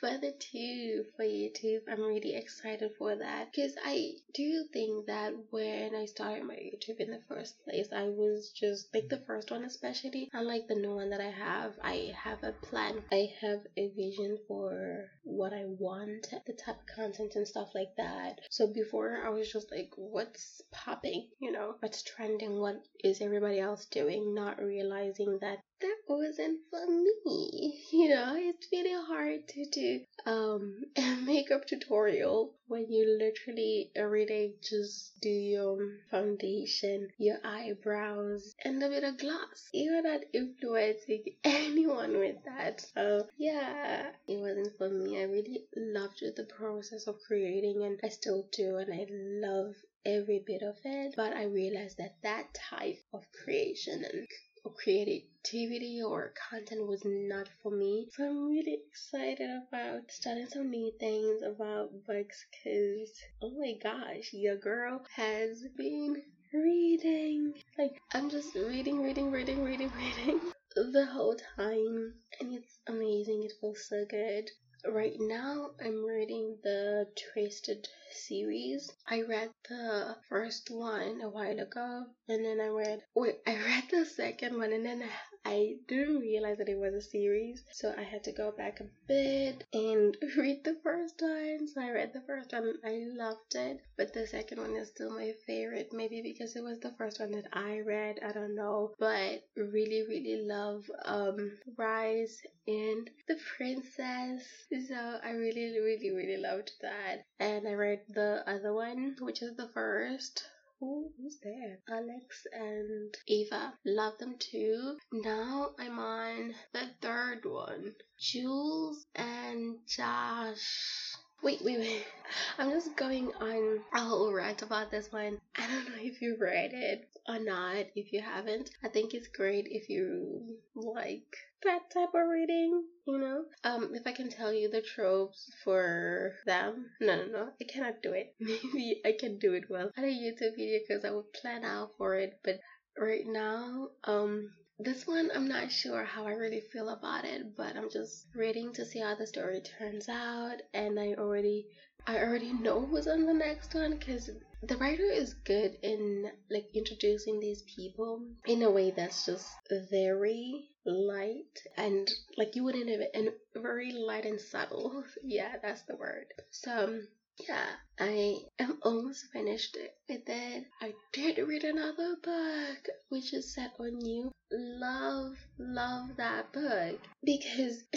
for 0.00 0.16
the 0.18 0.32
two 0.38 1.04
for 1.16 1.24
YouTube. 1.24 1.80
I'm 1.90 2.00
really 2.00 2.36
excited 2.36 2.92
for 2.98 3.16
that 3.16 3.50
because 3.50 3.74
I 3.84 4.12
do 4.32 4.64
think 4.72 5.06
that 5.06 5.32
when 5.50 5.94
I 5.94 6.04
started 6.06 6.44
my 6.44 6.54
YouTube 6.54 7.00
in 7.00 7.10
the 7.10 7.20
first 7.28 7.62
place, 7.64 7.88
I 7.92 8.04
was 8.04 8.52
just 8.54 8.94
like 8.94 9.08
the 9.08 9.22
first 9.26 9.50
one, 9.50 9.64
especially 9.64 10.30
unlike 10.32 10.68
the 10.68 10.76
new 10.76 10.94
one 10.94 11.10
that 11.10 11.20
I 11.20 11.30
have. 11.30 11.72
I 11.82 12.12
have 12.16 12.44
a 12.44 12.52
plan, 12.52 13.02
I 13.10 13.30
have 13.40 13.60
a 13.76 13.88
vision 13.88 14.38
for 14.46 15.10
what 15.24 15.52
I 15.52 15.64
want, 15.64 16.28
the 16.46 16.52
type 16.52 16.76
of 16.78 16.94
content 16.94 17.32
and 17.34 17.46
stuff 17.46 17.70
like 17.74 17.94
that. 17.96 18.40
So 18.50 18.72
before, 18.72 19.18
I 19.24 19.30
was 19.30 19.52
just 19.52 19.70
like, 19.72 19.90
what's 19.96 20.62
popping? 20.70 21.28
You 21.40 21.50
know, 21.50 21.74
what's 21.80 22.02
trending? 22.02 22.60
What 22.60 22.80
is 23.02 23.20
everybody 23.20 23.58
else 23.58 23.86
doing? 23.86 24.34
Not 24.34 24.62
realizing 24.62 25.38
that 25.40 25.58
that 25.80 25.96
wasn't 26.08 26.58
for 26.70 26.86
me. 26.86 27.84
You 27.92 28.08
know, 28.10 28.34
it's 28.36 28.68
really 28.72 28.94
hard 29.06 29.48
to 29.48 29.64
do 29.70 30.00
um 30.26 30.82
a 30.96 31.16
makeup 31.24 31.66
tutorial 31.66 32.54
when 32.66 32.90
you 32.92 33.16
literally 33.18 33.90
every 33.94 34.26
day 34.26 34.54
just 34.62 35.20
do 35.20 35.28
your 35.28 35.78
foundation, 36.10 37.08
your 37.18 37.38
eyebrows, 37.44 38.54
and 38.64 38.82
a 38.82 38.88
bit 38.88 39.04
of 39.04 39.18
gloss. 39.18 39.68
You're 39.72 40.02
not 40.02 40.20
influencing 40.32 41.24
anyone 41.44 42.18
with 42.18 42.36
that. 42.44 42.80
So 42.94 43.26
yeah, 43.36 44.10
it 44.26 44.38
wasn't 44.38 44.76
for 44.78 44.88
me. 44.88 45.20
I 45.20 45.24
really 45.24 45.64
loved 45.76 46.22
the 46.36 46.44
process 46.44 47.06
of 47.06 47.16
creating 47.26 47.84
and 47.84 48.00
I 48.02 48.08
still 48.08 48.48
do 48.52 48.76
and 48.76 48.92
I 48.92 49.06
love 49.08 49.74
every 50.04 50.42
bit 50.46 50.62
of 50.62 50.76
it. 50.84 51.14
But 51.16 51.32
I 51.34 51.44
realized 51.44 51.98
that 51.98 52.16
that 52.22 52.54
type 52.54 52.98
of 53.12 53.24
creation 53.44 54.04
and 54.04 54.26
creativity 54.70 56.02
or 56.02 56.32
content 56.50 56.86
was 56.86 57.02
not 57.04 57.48
for 57.62 57.70
me. 57.70 58.08
So 58.12 58.24
I'm 58.24 58.48
really 58.48 58.80
excited 58.88 59.50
about 59.68 60.10
starting 60.10 60.46
some 60.48 60.70
new 60.70 60.92
things 60.98 61.42
about 61.42 61.90
books 62.06 62.44
because 62.50 63.10
oh 63.42 63.52
my 63.58 63.74
gosh, 63.82 64.32
your 64.32 64.56
girl 64.56 65.04
has 65.14 65.64
been 65.76 66.22
reading. 66.52 67.54
Like 67.78 68.00
I'm 68.12 68.30
just 68.30 68.54
reading, 68.54 69.02
reading, 69.02 69.30
reading, 69.30 69.62
reading, 69.64 69.90
reading 69.90 70.40
the 70.76 71.06
whole 71.06 71.36
time 71.56 72.14
and 72.40 72.52
it's 72.52 72.78
amazing. 72.86 73.42
It 73.44 73.52
feels 73.60 73.86
so 73.88 74.04
good. 74.08 74.50
Right 74.86 75.18
now, 75.18 75.72
I'm 75.84 76.04
reading 76.04 76.56
the 76.62 77.08
Twisted 77.32 77.88
series. 78.12 78.88
I 79.08 79.22
read 79.22 79.50
the 79.68 80.16
first 80.28 80.70
one 80.70 81.20
a 81.20 81.28
while 81.28 81.58
ago, 81.58 82.06
and 82.28 82.44
then 82.44 82.60
I 82.60 82.68
read 82.68 83.02
wait, 83.12 83.40
I 83.44 83.56
read 83.56 83.84
the 83.90 84.06
second 84.06 84.56
one, 84.56 84.72
and 84.72 84.86
then 84.86 85.02
I 85.44 85.76
didn't 85.88 86.20
realize 86.20 86.58
that 86.58 86.68
it 86.68 86.78
was 86.78 86.94
a 86.94 87.00
series, 87.00 87.64
so 87.72 87.94
I 87.96 88.02
had 88.02 88.22
to 88.24 88.32
go 88.32 88.50
back 88.52 88.80
a 88.80 88.84
bit 89.06 89.64
and 89.72 90.16
read 90.36 90.62
the 90.64 90.76
first 90.82 91.20
one. 91.20 91.66
So 91.66 91.80
I 91.80 91.90
read 91.90 92.12
the 92.12 92.20
first 92.22 92.52
one, 92.52 92.74
I 92.84 93.06
loved 93.12 93.54
it, 93.54 93.80
but 93.96 94.12
the 94.12 94.26
second 94.26 94.58
one 94.58 94.76
is 94.76 94.88
still 94.90 95.10
my 95.10 95.32
favorite. 95.46 95.92
Maybe 95.92 96.22
because 96.22 96.54
it 96.56 96.62
was 96.62 96.78
the 96.80 96.92
first 96.98 97.20
one 97.20 97.32
that 97.32 97.48
I 97.52 97.80
read, 97.80 98.20
I 98.22 98.32
don't 98.32 98.54
know, 98.54 98.92
but 98.98 99.42
really, 99.56 100.04
really 100.08 100.42
love 100.42 100.90
um 101.04 101.58
Rhys 101.76 102.40
and 102.66 103.10
the 103.26 103.36
Princess. 103.56 104.42
So 104.88 105.20
I 105.22 105.30
really, 105.30 105.78
really, 105.78 106.10
really 106.10 106.36
loved 106.40 106.72
that, 106.82 107.24
and 107.40 107.66
I 107.66 107.72
read 107.72 108.00
the 108.08 108.42
other 108.46 108.72
one, 108.72 109.16
which 109.20 109.42
is 109.42 109.56
the 109.56 109.68
first 109.68 110.44
Oh, 110.82 111.10
who 111.16 111.26
is 111.26 111.38
there? 111.40 111.78
Alex 111.88 112.46
and 112.52 113.14
Ava. 113.28 113.78
Love 113.84 114.18
them 114.18 114.36
too. 114.38 114.98
Now 115.12 115.74
I'm 115.78 115.98
on 115.98 116.54
the 116.72 116.90
third 117.00 117.44
one. 117.44 117.94
Jules 118.18 119.06
and 119.14 119.78
Josh. 119.86 121.07
Wait, 121.42 121.60
wait, 121.64 121.78
wait. 121.78 122.04
I'm 122.58 122.70
just 122.70 122.96
going 122.96 123.32
on 123.40 123.80
a 123.94 124.00
whole 124.00 124.32
rant 124.32 124.62
about 124.62 124.90
this 124.90 125.10
one. 125.12 125.38
I 125.56 125.66
don't 125.66 125.88
know 125.88 126.00
if 126.00 126.20
you 126.20 126.36
read 126.38 126.72
it 126.74 127.08
or 127.28 127.38
not. 127.38 127.86
If 127.94 128.12
you 128.12 128.20
haven't, 128.20 128.70
I 128.84 128.88
think 128.88 129.14
it's 129.14 129.28
great 129.28 129.68
if 129.70 129.88
you 129.88 130.58
like 130.74 131.36
that 131.62 131.90
type 131.92 132.14
of 132.14 132.28
reading, 132.28 132.84
you 133.06 133.18
know? 133.18 133.44
Um, 133.64 133.94
if 133.94 134.06
I 134.06 134.12
can 134.12 134.30
tell 134.30 134.52
you 134.52 134.68
the 134.68 134.82
tropes 134.82 135.50
for 135.64 136.32
them, 136.46 136.90
no, 137.00 137.16
no, 137.16 137.26
no, 137.26 137.48
I 137.60 137.64
cannot 137.64 138.02
do 138.02 138.12
it. 138.12 138.34
Maybe 138.40 139.00
I 139.04 139.14
can 139.18 139.38
do 139.38 139.54
it 139.54 139.70
well 139.70 139.90
on 139.96 140.04
a 140.04 140.06
YouTube 140.06 140.56
video 140.56 140.80
because 140.86 141.04
I 141.04 141.10
would 141.10 141.32
plan 141.32 141.64
out 141.64 141.90
for 141.98 142.14
it, 142.14 142.38
but 142.44 142.60
right 142.96 143.26
now, 143.26 143.88
um, 144.04 144.50
this 144.78 145.06
one 145.06 145.30
I'm 145.34 145.48
not 145.48 145.72
sure 145.72 146.04
how 146.04 146.26
I 146.26 146.32
really 146.32 146.60
feel 146.60 146.88
about 146.90 147.24
it, 147.24 147.56
but 147.56 147.76
I'm 147.76 147.90
just 147.90 148.26
reading 148.34 148.72
to 148.74 148.84
see 148.84 149.00
how 149.00 149.14
the 149.14 149.26
story 149.26 149.60
turns 149.60 150.08
out, 150.08 150.58
and 150.72 150.98
I 150.98 151.14
already 151.14 151.66
I 152.06 152.18
already 152.18 152.52
know 152.52 152.86
who's 152.86 153.08
on 153.08 153.26
the 153.26 153.34
next 153.34 153.74
one 153.74 153.98
because 153.98 154.30
the 154.62 154.76
writer 154.76 155.04
is 155.04 155.34
good 155.34 155.76
in 155.82 156.30
like 156.50 156.68
introducing 156.74 157.38
these 157.38 157.62
people 157.76 158.24
in 158.46 158.62
a 158.62 158.70
way 158.70 158.90
that's 158.90 159.26
just 159.26 159.48
very 159.90 160.68
light 160.86 161.60
and 161.76 162.10
like 162.36 162.56
you 162.56 162.64
wouldn't 162.64 162.88
have 162.88 163.00
it 163.00 163.10
and 163.14 163.30
very 163.56 163.92
light 163.92 164.24
and 164.24 164.40
subtle. 164.40 165.04
Yeah 165.22 165.56
that's 165.60 165.82
the 165.82 165.96
word. 165.96 166.26
So 166.50 167.00
yeah 167.46 167.70
i 168.00 168.36
am 168.58 168.78
almost 168.82 169.26
finished 169.32 169.76
with 170.08 170.28
it. 170.28 170.64
I 170.80 170.94
did 171.12 171.38
read 171.38 171.64
another 171.64 172.16
book 172.22 172.88
which 173.08 173.32
is 173.34 173.54
set 173.54 173.72
on 173.78 174.00
you. 174.04 174.30
Love 174.50 175.36
love 175.58 176.16
that 176.16 176.52
book. 176.52 176.98
Because 177.24 177.82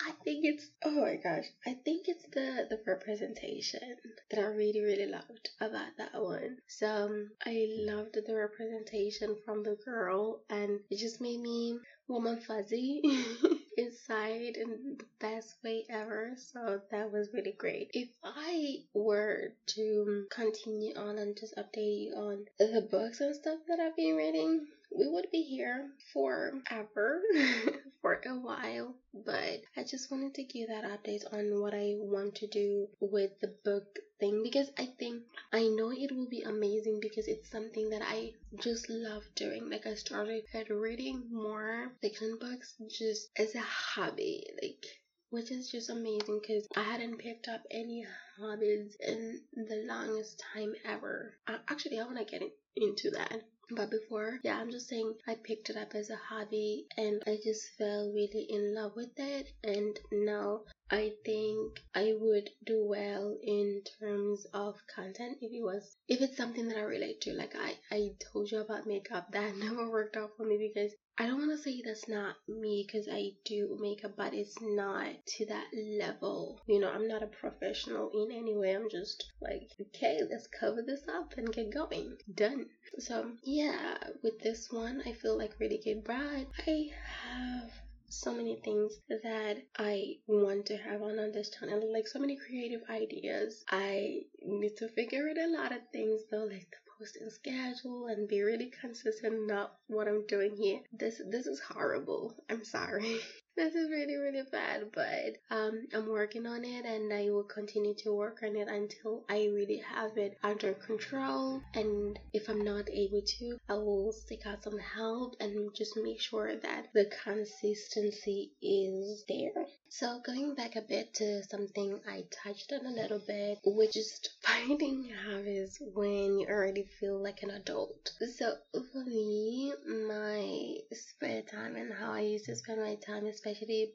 I 0.00 0.12
think 0.24 0.44
it's 0.44 0.70
oh 0.84 1.00
my 1.02 1.16
gosh, 1.16 1.46
I 1.66 1.74
think 1.84 2.06
it's 2.08 2.24
the 2.32 2.66
the 2.70 2.80
representation 2.86 3.96
that 4.30 4.40
I 4.40 4.46
really 4.46 4.80
really 4.80 5.06
loved 5.06 5.50
about 5.60 5.96
that 5.98 6.14
one. 6.14 6.58
So 6.68 6.86
um, 6.86 7.30
I 7.44 7.66
loved 7.70 8.14
the 8.14 8.34
representation 8.34 9.36
from 9.44 9.62
the 9.62 9.76
girl, 9.84 10.42
and 10.48 10.80
it 10.90 10.98
just 10.98 11.20
made 11.20 11.40
me 11.40 11.78
warm 12.06 12.26
and 12.26 12.42
fuzzy 12.42 13.02
inside 13.78 14.56
in 14.56 14.96
the 14.98 15.04
best 15.20 15.56
way 15.64 15.86
ever. 15.88 16.32
So 16.36 16.80
that 16.90 17.12
was 17.12 17.28
really 17.32 17.54
great. 17.56 17.90
If 17.94 18.08
I 18.24 18.78
were 18.92 19.52
to 19.68 20.26
continue 20.30 20.94
on 20.96 21.18
and 21.18 21.36
just 21.38 21.56
update 21.56 22.00
you 22.00 22.14
on 22.14 22.46
the 22.58 22.86
books 22.90 23.20
and 23.20 23.34
stuff 23.34 23.58
that 23.68 23.80
I've 23.80 23.96
been 23.96 24.16
reading, 24.16 24.66
we 24.90 25.08
would 25.08 25.30
be 25.30 25.42
here 25.42 25.90
forever 26.12 27.22
for 28.00 28.20
a 28.26 28.34
while 28.34 28.94
but 29.12 29.60
i 29.76 29.82
just 29.82 30.10
wanted 30.10 30.34
to 30.34 30.42
give 30.44 30.68
that 30.68 30.84
update 30.84 31.24
on 31.32 31.60
what 31.60 31.74
i 31.74 31.94
want 31.96 32.34
to 32.34 32.46
do 32.46 32.88
with 33.00 33.30
the 33.40 33.52
book 33.64 33.84
thing 34.20 34.42
because 34.42 34.70
i 34.78 34.88
think 34.98 35.22
i 35.52 35.62
know 35.66 35.90
it 35.90 36.10
will 36.12 36.28
be 36.28 36.42
amazing 36.42 36.98
because 37.00 37.26
it's 37.28 37.50
something 37.50 37.90
that 37.90 38.02
i 38.02 38.32
just 38.62 38.88
love 38.88 39.22
doing 39.34 39.68
like 39.70 39.86
i 39.86 39.94
started 39.94 40.42
reading 40.70 41.24
more 41.32 41.92
fiction 42.00 42.36
books 42.40 42.74
just 42.88 43.28
as 43.36 43.54
a 43.54 43.60
hobby 43.60 44.42
like 44.62 44.86
which 45.30 45.50
is 45.50 45.68
just 45.68 45.90
amazing 45.90 46.40
because 46.40 46.66
I 46.74 46.82
hadn't 46.82 47.18
picked 47.18 47.48
up 47.48 47.60
any 47.70 48.06
hobbies 48.38 48.96
in 49.00 49.40
the 49.52 49.84
longest 49.86 50.42
time 50.54 50.74
ever. 50.86 51.34
Uh, 51.46 51.58
actually, 51.68 52.00
I 52.00 52.04
want 52.04 52.18
to 52.18 52.24
get 52.24 52.42
into 52.76 53.10
that 53.10 53.42
but 53.70 53.90
before, 53.90 54.40
yeah, 54.42 54.58
I'm 54.58 54.70
just 54.70 54.88
saying 54.88 55.14
I 55.26 55.34
picked 55.34 55.68
it 55.68 55.76
up 55.76 55.94
as 55.94 56.08
a 56.08 56.16
hobby 56.16 56.86
and 56.96 57.22
I 57.26 57.38
just 57.42 57.68
fell 57.76 58.10
really 58.14 58.46
in 58.48 58.74
love 58.74 58.92
with 58.96 59.12
it. 59.18 59.48
And 59.62 59.98
now 60.10 60.62
I 60.90 61.12
think 61.24 61.78
I 61.94 62.14
would 62.18 62.48
do 62.64 62.86
well 62.86 63.36
in 63.42 63.82
terms 64.00 64.46
of 64.54 64.76
content 64.94 65.38
if 65.42 65.52
it 65.52 65.62
was 65.62 65.96
if 66.08 66.22
it's 66.22 66.36
something 66.36 66.68
that 66.68 66.78
I 66.78 66.82
relate 66.82 67.20
to. 67.22 67.34
Like 67.34 67.54
I 67.54 67.78
I 67.90 68.14
told 68.32 68.50
you 68.50 68.60
about 68.60 68.86
makeup 68.86 69.26
that 69.32 69.56
never 69.56 69.90
worked 69.90 70.16
out 70.16 70.30
for 70.36 70.46
me 70.46 70.72
because 70.74 70.92
I 71.20 71.26
don't 71.26 71.38
want 71.38 71.50
to 71.50 71.58
say 71.58 71.82
that's 71.84 72.08
not 72.08 72.36
me 72.46 72.86
because 72.86 73.08
I 73.10 73.32
do 73.44 73.76
makeup, 73.80 74.12
but 74.16 74.34
it's 74.34 74.60
not 74.62 75.08
to 75.38 75.46
that 75.46 75.66
level. 75.74 76.60
You 76.68 76.78
know, 76.78 76.92
I'm 76.92 77.08
not 77.08 77.24
a 77.24 77.26
professional 77.26 78.10
in 78.14 78.30
any 78.30 78.56
way. 78.56 78.76
I'm 78.76 78.88
just 78.88 79.32
like, 79.40 79.68
okay, 79.80 80.20
let's 80.30 80.46
cover 80.46 80.80
this 80.80 81.08
up 81.08 81.34
and 81.36 81.52
get 81.52 81.74
going. 81.74 82.16
Done. 82.32 82.66
So 83.00 83.32
yeah, 83.42 83.98
with 84.22 84.38
this 84.38 84.70
one, 84.70 85.02
I 85.06 85.12
feel 85.12 85.36
like 85.36 85.58
really 85.58 85.80
good, 85.82 86.04
but 86.04 86.46
I 86.66 86.90
have 87.32 87.72
so 88.08 88.32
many 88.32 88.56
things 88.56 89.00
that 89.08 89.58
I 89.76 90.18
want 90.26 90.66
to 90.66 90.76
have 90.76 91.02
on, 91.02 91.18
on 91.18 91.32
this 91.32 91.50
channel, 91.50 91.92
like 91.92 92.06
so 92.06 92.18
many 92.18 92.36
creative 92.36 92.82
ideas. 92.88 93.64
I 93.68 94.20
need 94.42 94.76
to 94.76 94.88
figure 94.88 95.28
out 95.28 95.36
a 95.36 95.50
lot 95.50 95.72
of 95.72 95.80
things 95.92 96.22
though, 96.30 96.44
like 96.44 96.70
the 96.70 96.87
posting 96.98 97.30
schedule 97.30 98.08
and 98.08 98.28
be 98.28 98.42
really 98.42 98.66
consistent 98.80 99.46
not 99.46 99.74
what 99.86 100.08
I'm 100.08 100.26
doing 100.26 100.56
here. 100.56 100.80
This 100.92 101.20
this 101.30 101.46
is 101.46 101.60
horrible. 101.60 102.34
I'm 102.50 102.64
sorry. 102.64 103.20
this 103.58 103.74
is 103.74 103.90
really 103.90 104.14
really 104.14 104.44
bad, 104.52 104.84
but 104.94 105.34
um, 105.50 105.88
I'm 105.92 106.08
working 106.08 106.46
on 106.46 106.64
it 106.64 106.84
and 106.84 107.12
I 107.12 107.28
will 107.30 107.42
continue 107.42 107.94
to 108.04 108.14
work 108.14 108.38
on 108.44 108.54
it 108.54 108.68
until 108.68 109.24
I 109.28 109.48
really 109.52 109.82
have 109.94 110.16
it 110.16 110.38
under 110.44 110.74
control. 110.74 111.60
And 111.74 112.16
if 112.32 112.48
I'm 112.48 112.62
not 112.62 112.88
able 112.88 113.22
to, 113.22 113.58
I 113.68 113.74
will 113.74 114.12
seek 114.12 114.46
out 114.46 114.62
some 114.62 114.78
help 114.78 115.34
and 115.40 115.74
just 115.74 115.96
make 115.96 116.20
sure 116.20 116.54
that 116.54 116.86
the 116.94 117.10
consistency 117.24 118.52
is 118.62 119.24
there. 119.28 119.66
So, 119.90 120.20
going 120.24 120.54
back 120.54 120.76
a 120.76 120.82
bit 120.82 121.14
to 121.14 121.42
something 121.44 121.98
I 122.06 122.24
touched 122.44 122.72
on 122.74 122.84
a 122.84 122.90
little 122.90 123.22
bit, 123.26 123.58
which 123.64 123.96
is 123.96 124.20
finding 124.42 125.04
habits 125.04 125.78
when 125.94 126.38
you 126.38 126.46
already 126.46 126.84
feel 127.00 127.18
like 127.20 127.42
an 127.42 127.50
adult. 127.50 128.12
So, 128.36 128.54
for 128.72 129.04
me, 129.04 129.72
my 129.86 130.76
spare 130.92 131.40
time 131.42 131.76
and 131.76 131.92
how 131.92 132.12
I 132.12 132.20
used 132.20 132.44
to 132.44 132.56
spend 132.56 132.82
my 132.82 132.96
time, 132.96 133.26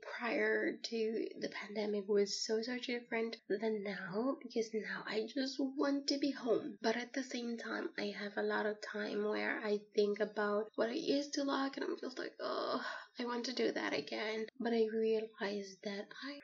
prior 0.01 0.71
to 0.71 1.27
the 1.39 1.49
pandemic, 1.49 2.07
was 2.07 2.45
so, 2.45 2.61
so 2.61 2.77
different 2.77 3.37
than 3.49 3.83
now 3.83 4.37
because 4.41 4.73
now 4.73 5.03
I 5.05 5.27
just 5.33 5.59
want 5.59 6.07
to 6.07 6.17
be 6.17 6.31
home. 6.31 6.77
But 6.81 6.97
at 6.97 7.13
the 7.13 7.23
same 7.23 7.57
time, 7.57 7.89
I 7.97 8.13
have 8.19 8.37
a 8.37 8.43
lot 8.43 8.65
of 8.65 8.81
time 8.81 9.23
where 9.23 9.59
I 9.63 9.79
think 9.95 10.19
about 10.19 10.71
what 10.75 10.89
I 10.89 10.93
used 10.93 11.33
to 11.35 11.43
like, 11.43 11.77
and 11.77 11.85
I'm 11.85 11.97
just 11.99 12.17
like, 12.17 12.33
oh, 12.39 12.81
I 13.19 13.25
want 13.25 13.45
to 13.45 13.53
do 13.53 13.71
that 13.71 13.93
again. 13.93 14.47
But 14.59 14.73
I 14.73 14.87
realized 14.93 15.83
that 15.83 16.07
I 16.23 16.39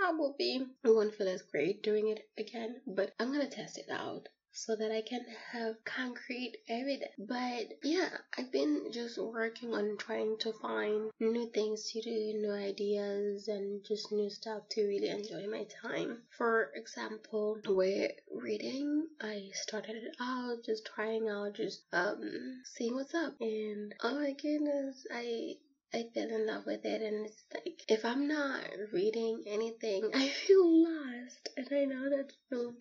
probably 0.00 0.66
won't 0.84 1.14
feel 1.14 1.28
as 1.28 1.42
great 1.42 1.82
doing 1.82 2.08
it 2.08 2.28
again, 2.38 2.80
but 2.86 3.12
I'm 3.18 3.32
gonna 3.32 3.48
test 3.48 3.78
it 3.78 3.88
out 3.90 4.28
so 4.56 4.74
that 4.74 4.90
I 4.90 5.02
can 5.02 5.20
have 5.52 5.84
concrete 5.84 6.56
evidence. 6.66 7.12
But 7.18 7.76
yeah, 7.82 8.08
I've 8.38 8.50
been 8.50 8.90
just 8.90 9.18
working 9.18 9.74
on 9.74 9.98
trying 9.98 10.38
to 10.38 10.52
find 10.54 11.10
new 11.20 11.50
things 11.50 11.90
to 11.92 12.00
do, 12.00 12.32
new 12.40 12.52
ideas, 12.52 13.48
and 13.48 13.84
just 13.84 14.10
new 14.12 14.30
stuff 14.30 14.62
to 14.70 14.86
really 14.86 15.10
enjoy 15.10 15.46
my 15.46 15.64
time. 15.82 16.22
For 16.38 16.70
example, 16.74 17.58
with 17.66 18.12
reading, 18.34 19.06
I 19.20 19.50
started 19.52 19.96
it 19.96 20.16
out 20.20 20.64
just 20.64 20.86
trying 20.86 21.28
out, 21.28 21.52
just 21.52 21.82
um 21.92 22.62
seeing 22.64 22.94
what's 22.94 23.14
up, 23.14 23.34
and 23.40 23.94
oh 24.02 24.14
my 24.14 24.32
goodness, 24.32 25.06
I 25.12 25.56
I 25.92 26.10
fell 26.14 26.28
in 26.28 26.46
love 26.46 26.64
with 26.66 26.84
it, 26.84 27.02
and 27.02 27.26
it's 27.26 27.44
like 27.52 27.84
if 27.88 28.04
I'm 28.04 28.26
not 28.26 28.64
reading 28.90 29.44
anything, 29.46 30.10
I 30.14 30.28
feel 30.28 30.82
lost. 30.82 31.50
And 31.56 31.68
I 31.70 31.84
know 31.84 32.08
that 32.10 32.32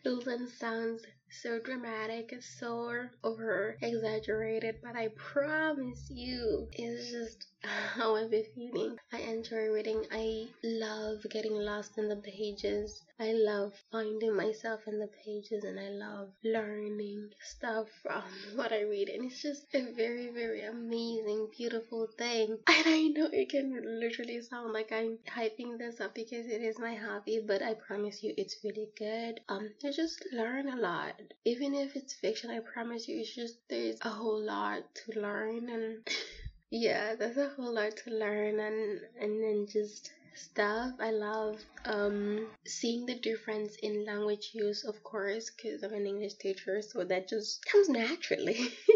feels 0.03 0.27
and 0.27 0.50
sounds 0.50 1.03
so 1.42 1.60
dramatic, 1.60 2.32
it's 2.32 2.60
so 2.60 3.08
over 3.24 3.77
exaggerated, 3.82 4.75
but 4.84 4.96
I 4.96 5.10
promise 5.15 6.10
you, 6.10 6.68
it's 6.74 7.12
just 7.12 7.48
how 7.96 8.15
I've 8.15 8.30
been 8.32 8.46
feeling. 8.54 8.98
I 9.12 9.20
enjoy 9.20 9.70
reading. 9.72 10.06
I 10.12 10.48
love 10.63 11.20
getting 11.30 11.54
lost 11.54 11.98
in 11.98 12.10
the 12.10 12.18
pages. 12.18 13.04
I 13.20 13.32
love 13.34 13.74
finding 13.92 14.36
myself 14.36 14.82
in 14.88 15.00
the 15.00 15.10
pages 15.25 15.63
and 15.63 15.80
I 15.80 15.89
love 15.89 16.30
learning 16.44 17.30
stuff 17.42 17.88
from 18.04 18.24
what 18.56 18.72
I 18.72 18.82
read. 18.82 19.10
And 19.10 19.25
it's 19.25 19.42
just 19.42 19.74
a 19.74 19.92
very, 19.94 20.30
very 20.30 20.62
amazing, 20.65 21.48
beautiful 21.58 22.08
thing. 22.18 22.58
And 22.68 22.86
I 22.88 23.08
know 23.08 23.30
it 23.32 23.50
can 23.50 24.00
literally 24.00 24.42
sound 24.42 24.74
like 24.74 24.92
I'm 24.92 25.18
hyping 25.27 25.77
this 25.77 26.00
up 26.01 26.13
because 26.13 26.46
it 26.48 26.62
is 26.62 26.77
my 26.77 26.94
hobby, 26.96 27.42
but 27.46 27.62
I 27.62 27.74
promise 27.74 28.22
you 28.22 28.34
it's 28.38 28.58
really 28.63 28.89
good. 28.98 29.39
Um, 29.50 29.70
you 29.82 29.92
just 29.94 30.25
learn 30.34 30.70
a 30.70 30.75
lot. 30.75 31.20
Even 31.46 31.74
if 31.74 31.96
it's 31.96 32.13
fiction, 32.13 32.50
I 32.51 32.60
promise 32.60 33.08
you 33.08 33.20
it's 33.20 33.34
just 33.36 33.58
there's 33.70 33.98
a 34.01 34.10
whole 34.10 34.41
lot 34.41 34.84
to 34.96 35.20
learn 35.20 35.70
and 35.70 36.08
yeah, 36.72 37.15
there's 37.15 37.38
a 37.38 37.50
whole 37.50 37.74
lot 37.74 37.96
to 38.03 38.12
learn 38.12 38.60
and 38.60 39.01
and 39.20 39.44
then 39.44 39.67
just 39.72 40.12
stuff. 40.36 40.94
I 41.00 41.12
love 41.12 41.60
um 41.86 42.48
seeing 42.65 43.05
the 43.05 43.15
difference 43.20 43.75
in 43.82 44.05
language 44.05 44.51
use, 44.53 44.84
of 44.84 45.01
course, 45.03 45.50
because 45.50 45.84
I'm 45.84 45.94
an 45.94 46.08
English 46.08 46.36
teacher, 46.36 46.82
so 46.82 47.03
that 47.05 47.29
just 47.29 47.65
comes 47.65 47.89
naturally. 47.89 48.60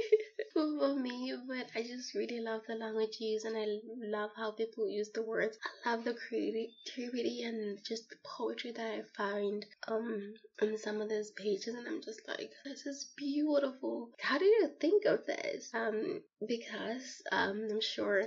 for 0.77 0.93
me, 0.95 1.33
but 1.47 1.67
I 1.75 1.81
just 1.83 2.13
really 2.13 2.39
love 2.39 2.61
the 2.67 2.75
language 2.75 3.17
used 3.19 3.45
and 3.45 3.57
I 3.57 3.79
love 4.05 4.31
how 4.35 4.51
people 4.51 4.89
use 4.89 5.09
the 5.13 5.23
words. 5.23 5.57
I 5.85 5.91
love 5.91 6.03
the 6.03 6.13
creativity 6.13 7.43
and 7.43 7.83
just 7.83 8.09
the 8.09 8.17
poetry 8.23 8.71
that 8.71 8.91
I 8.99 9.01
find 9.15 9.65
um 9.87 10.33
in 10.61 10.77
some 10.77 11.01
of 11.01 11.09
those 11.09 11.31
pages 11.31 11.73
and 11.75 11.87
I'm 11.87 12.01
just 12.01 12.27
like, 12.27 12.51
this 12.65 12.85
is 12.85 13.11
beautiful. 13.15 14.09
How 14.21 14.37
did 14.37 14.45
you 14.45 14.69
think 14.79 15.05
of 15.05 15.25
this? 15.25 15.71
Um 15.73 16.21
because 16.47 17.21
um 17.31 17.67
I'm 17.71 17.81
sure 17.81 18.23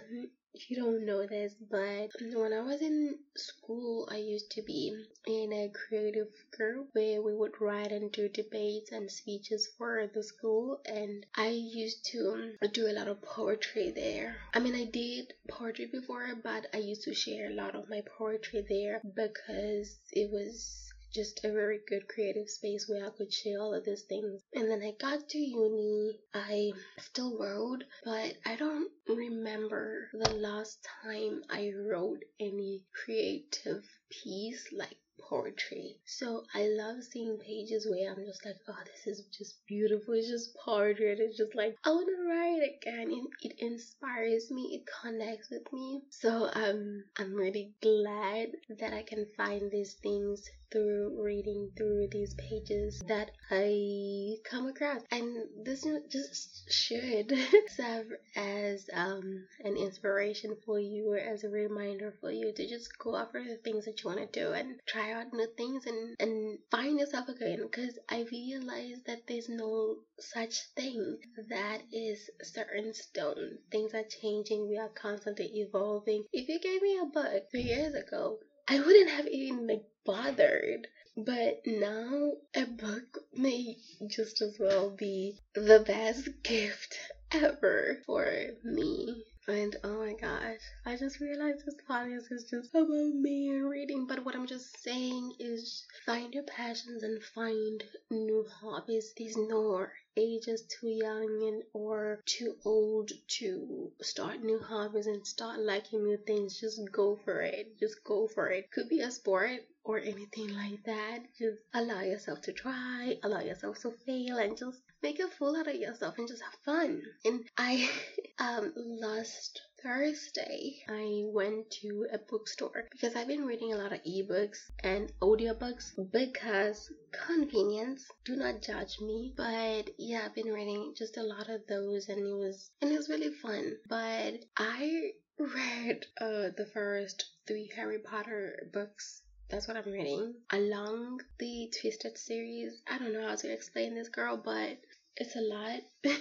you 0.68 0.76
don't 0.76 1.06
know 1.06 1.26
this, 1.26 1.54
but 1.70 2.10
when 2.34 2.52
I 2.52 2.60
was 2.60 2.82
in 2.82 3.18
school, 3.36 4.06
I 4.10 4.16
used 4.16 4.50
to 4.52 4.62
be 4.62 4.94
in 5.26 5.52
a 5.52 5.70
creative 5.70 6.28
group 6.56 6.90
where 6.92 7.22
we 7.22 7.34
would 7.34 7.60
write 7.60 7.90
and 7.90 8.12
do 8.12 8.28
debates 8.28 8.92
and 8.92 9.10
speeches 9.10 9.68
for 9.78 10.06
the 10.12 10.22
school, 10.22 10.80
and 10.84 11.24
I 11.36 11.48
used 11.48 12.04
to 12.12 12.54
um, 12.62 12.70
do 12.72 12.86
a 12.86 12.92
lot 12.92 13.08
of 13.08 13.22
poetry 13.22 13.92
there. 13.92 14.36
I 14.52 14.60
mean, 14.60 14.74
I 14.74 14.84
did 14.84 15.32
poetry 15.48 15.86
before, 15.86 16.28
but 16.42 16.66
I 16.74 16.78
used 16.78 17.04
to 17.04 17.14
share 17.14 17.50
a 17.50 17.54
lot 17.54 17.74
of 17.74 17.88
my 17.88 18.02
poetry 18.18 18.64
there 18.68 19.00
because 19.02 19.98
it 20.12 20.30
was 20.30 20.91
just 21.12 21.44
a 21.44 21.52
very 21.52 21.80
good 21.86 22.08
creative 22.08 22.48
space 22.48 22.88
where 22.88 23.06
I 23.06 23.10
could 23.10 23.32
share 23.32 23.60
all 23.60 23.74
of 23.74 23.84
these 23.84 24.02
things. 24.02 24.42
And 24.54 24.70
then 24.70 24.82
I 24.82 24.92
got 24.98 25.28
to 25.28 25.38
uni, 25.38 26.18
I 26.32 26.72
still 26.98 27.38
wrote, 27.38 27.84
but 28.04 28.34
I 28.46 28.56
don't 28.56 28.90
remember 29.08 30.08
the 30.12 30.34
last 30.36 30.86
time 31.02 31.42
I 31.50 31.72
wrote 31.76 32.22
any 32.40 32.82
creative 33.04 33.84
piece 34.10 34.72
like 34.72 34.96
poetry. 35.20 35.98
So 36.04 36.44
I 36.54 36.64
love 36.68 37.02
seeing 37.04 37.38
pages 37.38 37.86
where 37.88 38.10
I'm 38.10 38.24
just 38.24 38.44
like, 38.44 38.56
oh, 38.68 38.82
this 38.84 39.06
is 39.06 39.24
just 39.36 39.56
beautiful. 39.66 40.14
It's 40.14 40.28
just 40.28 40.54
poetry. 40.54 41.12
And 41.12 41.20
it's 41.20 41.36
just 41.36 41.54
like, 41.54 41.76
I 41.84 41.90
want 41.90 42.08
to 42.08 42.28
write 42.28 42.62
again. 42.76 43.12
And 43.12 43.28
it 43.42 43.54
inspires 43.58 44.50
me. 44.50 44.80
It 44.80 44.90
connects 45.02 45.50
with 45.50 45.70
me. 45.72 46.02
So 46.10 46.50
um, 46.54 47.04
I'm 47.18 47.34
really 47.34 47.72
glad 47.82 48.48
that 48.78 48.92
I 48.92 49.02
can 49.02 49.26
find 49.36 49.70
these 49.70 49.94
things 50.02 50.48
through 50.72 51.22
reading 51.22 51.70
through 51.76 52.08
these 52.10 52.34
pages 52.34 53.02
that 53.06 53.30
I 53.50 54.36
come 54.48 54.66
across. 54.66 55.02
And 55.10 55.36
this 55.64 55.86
just 56.08 56.72
should 56.72 57.32
serve 57.76 58.06
as 58.34 58.88
um, 58.94 59.46
an 59.64 59.76
inspiration 59.76 60.56
for 60.64 60.80
you 60.80 61.12
or 61.12 61.18
as 61.18 61.44
a 61.44 61.50
reminder 61.50 62.14
for 62.20 62.30
you 62.30 62.52
to 62.52 62.66
just 62.66 62.98
go 62.98 63.16
after 63.16 63.44
the 63.44 63.56
things 63.56 63.84
that 63.84 64.02
you 64.02 64.08
want 64.08 64.20
to 64.32 64.40
do 64.40 64.52
and 64.52 64.80
try 64.86 65.12
out 65.12 65.32
new 65.34 65.46
things 65.56 65.84
and, 65.86 66.16
and 66.18 66.58
find 66.70 66.98
yourself 66.98 67.28
again. 67.28 67.60
Because 67.62 67.98
I 68.08 68.26
realize 68.32 69.02
that 69.06 69.26
there's 69.28 69.50
no 69.50 69.96
such 70.18 70.62
thing 70.74 71.18
that 71.50 71.82
is 71.92 72.30
certain 72.42 72.94
stone. 72.94 73.58
Things 73.70 73.92
are 73.92 74.04
changing, 74.04 74.68
we 74.68 74.78
are 74.78 74.88
constantly 74.88 75.50
evolving. 75.56 76.24
If 76.32 76.48
you 76.48 76.58
gave 76.58 76.80
me 76.80 76.98
a 76.98 77.06
book 77.06 77.50
three 77.50 77.62
years 77.62 77.94
ago, 77.94 78.38
I 78.68 78.78
wouldn't 78.78 79.10
have 79.10 79.26
even 79.26 79.66
bothered. 80.04 80.86
But 81.16 81.60
now 81.66 82.32
a 82.54 82.64
book 82.66 83.24
may 83.32 83.76
just 84.06 84.40
as 84.42 84.58
well 84.58 84.90
be 84.90 85.36
the 85.54 85.80
best 85.80 86.28
gift 86.42 86.98
ever 87.32 88.00
for 88.06 88.48
me. 88.64 89.24
And 89.48 89.76
oh 89.82 89.98
my 89.98 90.12
gosh, 90.14 90.60
I 90.86 90.96
just 90.96 91.18
realized 91.18 91.66
this 91.66 91.74
podcast 91.88 92.30
is 92.30 92.44
just 92.48 92.74
about 92.74 92.88
me 92.88 93.50
and 93.50 93.68
reading. 93.68 94.06
But 94.06 94.24
what 94.24 94.36
I'm 94.36 94.46
just 94.46 94.80
saying 94.82 95.34
is 95.40 95.84
find 96.06 96.32
your 96.32 96.44
passions 96.44 97.02
and 97.02 97.22
find 97.22 97.82
new 98.10 98.46
hobbies. 98.60 99.12
These 99.16 99.36
no 99.36 99.86
age 100.16 100.46
is 100.46 100.62
too 100.62 100.88
young 100.88 101.42
and 101.42 101.62
or 101.72 102.20
too 102.24 102.56
old 102.64 103.10
to 103.38 103.92
start 104.00 104.44
new 104.44 104.60
hobbies 104.60 105.06
and 105.08 105.26
start 105.26 105.58
liking 105.58 106.04
new 106.04 106.18
things. 106.18 106.60
Just 106.60 106.80
go 106.92 107.16
for 107.24 107.42
it. 107.42 107.78
Just 107.80 108.04
go 108.04 108.28
for 108.28 108.48
it. 108.50 108.70
Could 108.70 108.88
be 108.88 109.00
a 109.00 109.10
sport 109.10 109.60
or 109.82 109.98
anything 109.98 110.54
like 110.54 110.84
that. 110.84 111.18
Just 111.36 111.58
allow 111.74 112.02
yourself 112.02 112.42
to 112.42 112.52
try, 112.52 113.18
allow 113.24 113.40
yourself 113.40 113.80
to 113.80 113.90
fail, 114.06 114.38
and 114.38 114.56
just 114.56 114.80
make 115.02 115.18
a 115.18 115.28
fool 115.28 115.56
out 115.56 115.66
of 115.66 115.74
yourself 115.74 116.16
and 116.18 116.28
just 116.28 116.42
have 116.42 116.54
fun. 116.64 117.02
And 117.24 117.44
I 117.56 117.90
um 118.38 118.72
last 118.76 119.60
Thursday 119.82 120.76
I 120.88 121.22
went 121.24 121.70
to 121.82 122.06
a 122.12 122.18
bookstore 122.18 122.84
because 122.92 123.16
I've 123.16 123.26
been 123.26 123.44
reading 123.44 123.72
a 123.72 123.76
lot 123.76 123.92
of 123.92 124.02
ebooks 124.04 124.70
and 124.80 125.12
audiobooks 125.20 125.90
because 126.12 126.90
convenience. 127.10 128.06
Do 128.24 128.36
not 128.36 128.62
judge 128.62 129.00
me. 129.00 129.34
But 129.36 129.90
yeah, 129.98 130.22
I've 130.24 130.34
been 130.34 130.52
reading 130.52 130.94
just 130.96 131.16
a 131.16 131.22
lot 131.22 131.48
of 131.48 131.66
those 131.68 132.08
and 132.08 132.18
it 132.18 132.36
was 132.36 132.70
and 132.80 132.92
it 132.92 132.96
was 132.96 133.08
really 133.08 133.30
fun. 133.30 133.76
But 133.88 134.44
I 134.56 135.12
read 135.38 136.06
uh 136.20 136.50
the 136.56 136.68
first 136.72 137.24
three 137.46 137.70
Harry 137.74 137.98
Potter 137.98 138.68
books 138.72 139.22
that's 139.52 139.68
what 139.68 139.76
I'm 139.76 139.92
reading 139.92 140.32
along 140.50 141.20
the 141.38 141.70
Twisted 141.78 142.16
series. 142.16 142.80
I 142.90 142.96
don't 142.96 143.12
know 143.12 143.28
how 143.28 143.34
to 143.34 143.52
explain 143.52 143.94
this 143.94 144.08
girl, 144.08 144.38
but 144.38 144.78
it's 145.16 145.36
a 145.36 145.40
lot, 145.40 145.80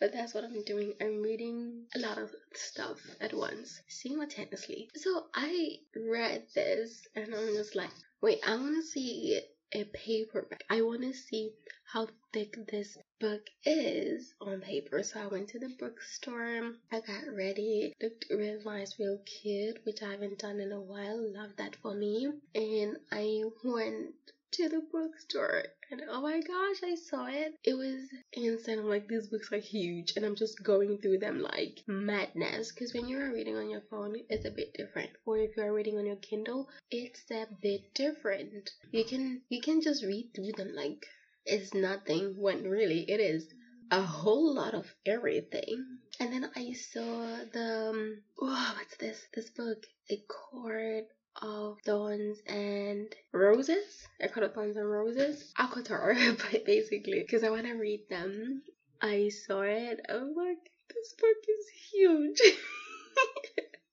but 0.00 0.12
that's 0.12 0.34
what 0.34 0.44
I'm 0.44 0.64
doing. 0.64 0.94
I'm 1.00 1.22
reading 1.22 1.84
a 1.94 1.98
lot 1.98 2.18
of 2.18 2.30
stuff 2.54 2.98
at 3.20 3.34
once, 3.34 3.80
simultaneously. 3.88 4.88
So 4.96 5.26
I 5.34 5.76
read 5.94 6.44
this 6.54 7.06
and 7.14 7.34
I'm 7.34 7.54
just 7.54 7.76
like, 7.76 7.90
wait, 8.20 8.40
I 8.46 8.56
want 8.56 8.76
to 8.76 8.82
see 8.82 9.42
a 9.74 9.84
paperback. 9.84 10.64
I 10.68 10.82
want 10.82 11.02
to 11.02 11.12
see 11.12 11.52
how 11.84 12.08
thick 12.32 12.56
this 12.70 12.96
book 13.20 13.42
is 13.64 14.34
on 14.40 14.60
paper. 14.60 15.02
So 15.02 15.20
I 15.20 15.26
went 15.26 15.48
to 15.48 15.58
the 15.58 15.74
bookstore. 15.78 16.72
I 16.90 17.00
got 17.00 17.34
ready. 17.34 17.94
Looked 18.02 18.26
real 18.30 18.60
nice, 18.64 18.98
real 18.98 19.18
cute, 19.24 19.78
which 19.84 20.02
I 20.02 20.10
haven't 20.10 20.38
done 20.38 20.60
in 20.60 20.72
a 20.72 20.80
while. 20.80 21.32
Love 21.34 21.56
that 21.58 21.76
for 21.76 21.94
me. 21.94 22.32
And 22.54 22.96
I 23.10 23.42
went 23.64 24.14
to 24.52 24.68
the 24.68 24.82
bookstore 24.92 25.64
and 25.92 26.00
oh 26.08 26.22
my 26.22 26.40
gosh, 26.40 26.76
I 26.82 26.94
saw 26.94 27.26
it. 27.26 27.54
It 27.64 27.74
was 27.74 28.08
insane. 28.32 28.78
I'm 28.78 28.88
like, 28.88 29.08
these 29.08 29.26
books 29.26 29.52
are 29.52 29.58
huge, 29.58 30.14
and 30.16 30.24
I'm 30.24 30.34
just 30.34 30.62
going 30.62 30.96
through 30.96 31.18
them 31.18 31.42
like 31.42 31.82
madness. 31.86 32.72
Because 32.72 32.94
when 32.94 33.08
you're 33.08 33.30
reading 33.30 33.56
on 33.58 33.68
your 33.68 33.82
phone, 33.90 34.16
it's 34.30 34.46
a 34.46 34.50
bit 34.50 34.72
different. 34.72 35.10
Or 35.26 35.36
if 35.36 35.54
you're 35.54 35.74
reading 35.74 35.98
on 35.98 36.06
your 36.06 36.16
Kindle, 36.16 36.70
it's 36.90 37.30
a 37.30 37.46
bit 37.60 37.92
different. 37.92 38.70
You 38.90 39.04
can 39.04 39.42
you 39.50 39.60
can 39.60 39.82
just 39.82 40.02
read 40.02 40.30
through 40.34 40.52
them 40.56 40.72
like 40.74 41.04
it's 41.44 41.74
nothing 41.74 42.36
when 42.38 42.64
really 42.64 43.04
it 43.10 43.20
is 43.20 43.52
a 43.90 44.00
whole 44.00 44.54
lot 44.54 44.72
of 44.72 44.86
everything. 45.04 45.98
And 46.20 46.32
then 46.32 46.50
I 46.56 46.72
saw 46.72 47.36
the 47.52 47.90
um, 47.90 48.22
oh, 48.40 48.74
what's 48.78 48.96
this? 48.96 49.20
This 49.34 49.50
book, 49.50 49.84
A 50.08 50.16
Court 50.26 51.04
of 51.40 51.78
thorns 51.84 52.40
and 52.46 53.14
roses. 53.32 54.06
I 54.22 54.28
call 54.28 54.44
it 54.44 54.54
thorns 54.54 54.76
and 54.76 54.90
roses. 54.90 55.52
ACOTAR, 55.58 56.36
but 56.52 56.64
basically, 56.64 57.20
because 57.20 57.44
I 57.44 57.50
want 57.50 57.66
to 57.66 57.72
read 57.74 58.08
them. 58.10 58.62
I 59.00 59.30
saw 59.30 59.62
it. 59.62 60.00
Oh 60.08 60.20
I'm 60.20 60.34
like, 60.34 60.70
this 60.88 61.14
book 61.18 61.44
is 61.48 61.66
huge. 61.92 62.40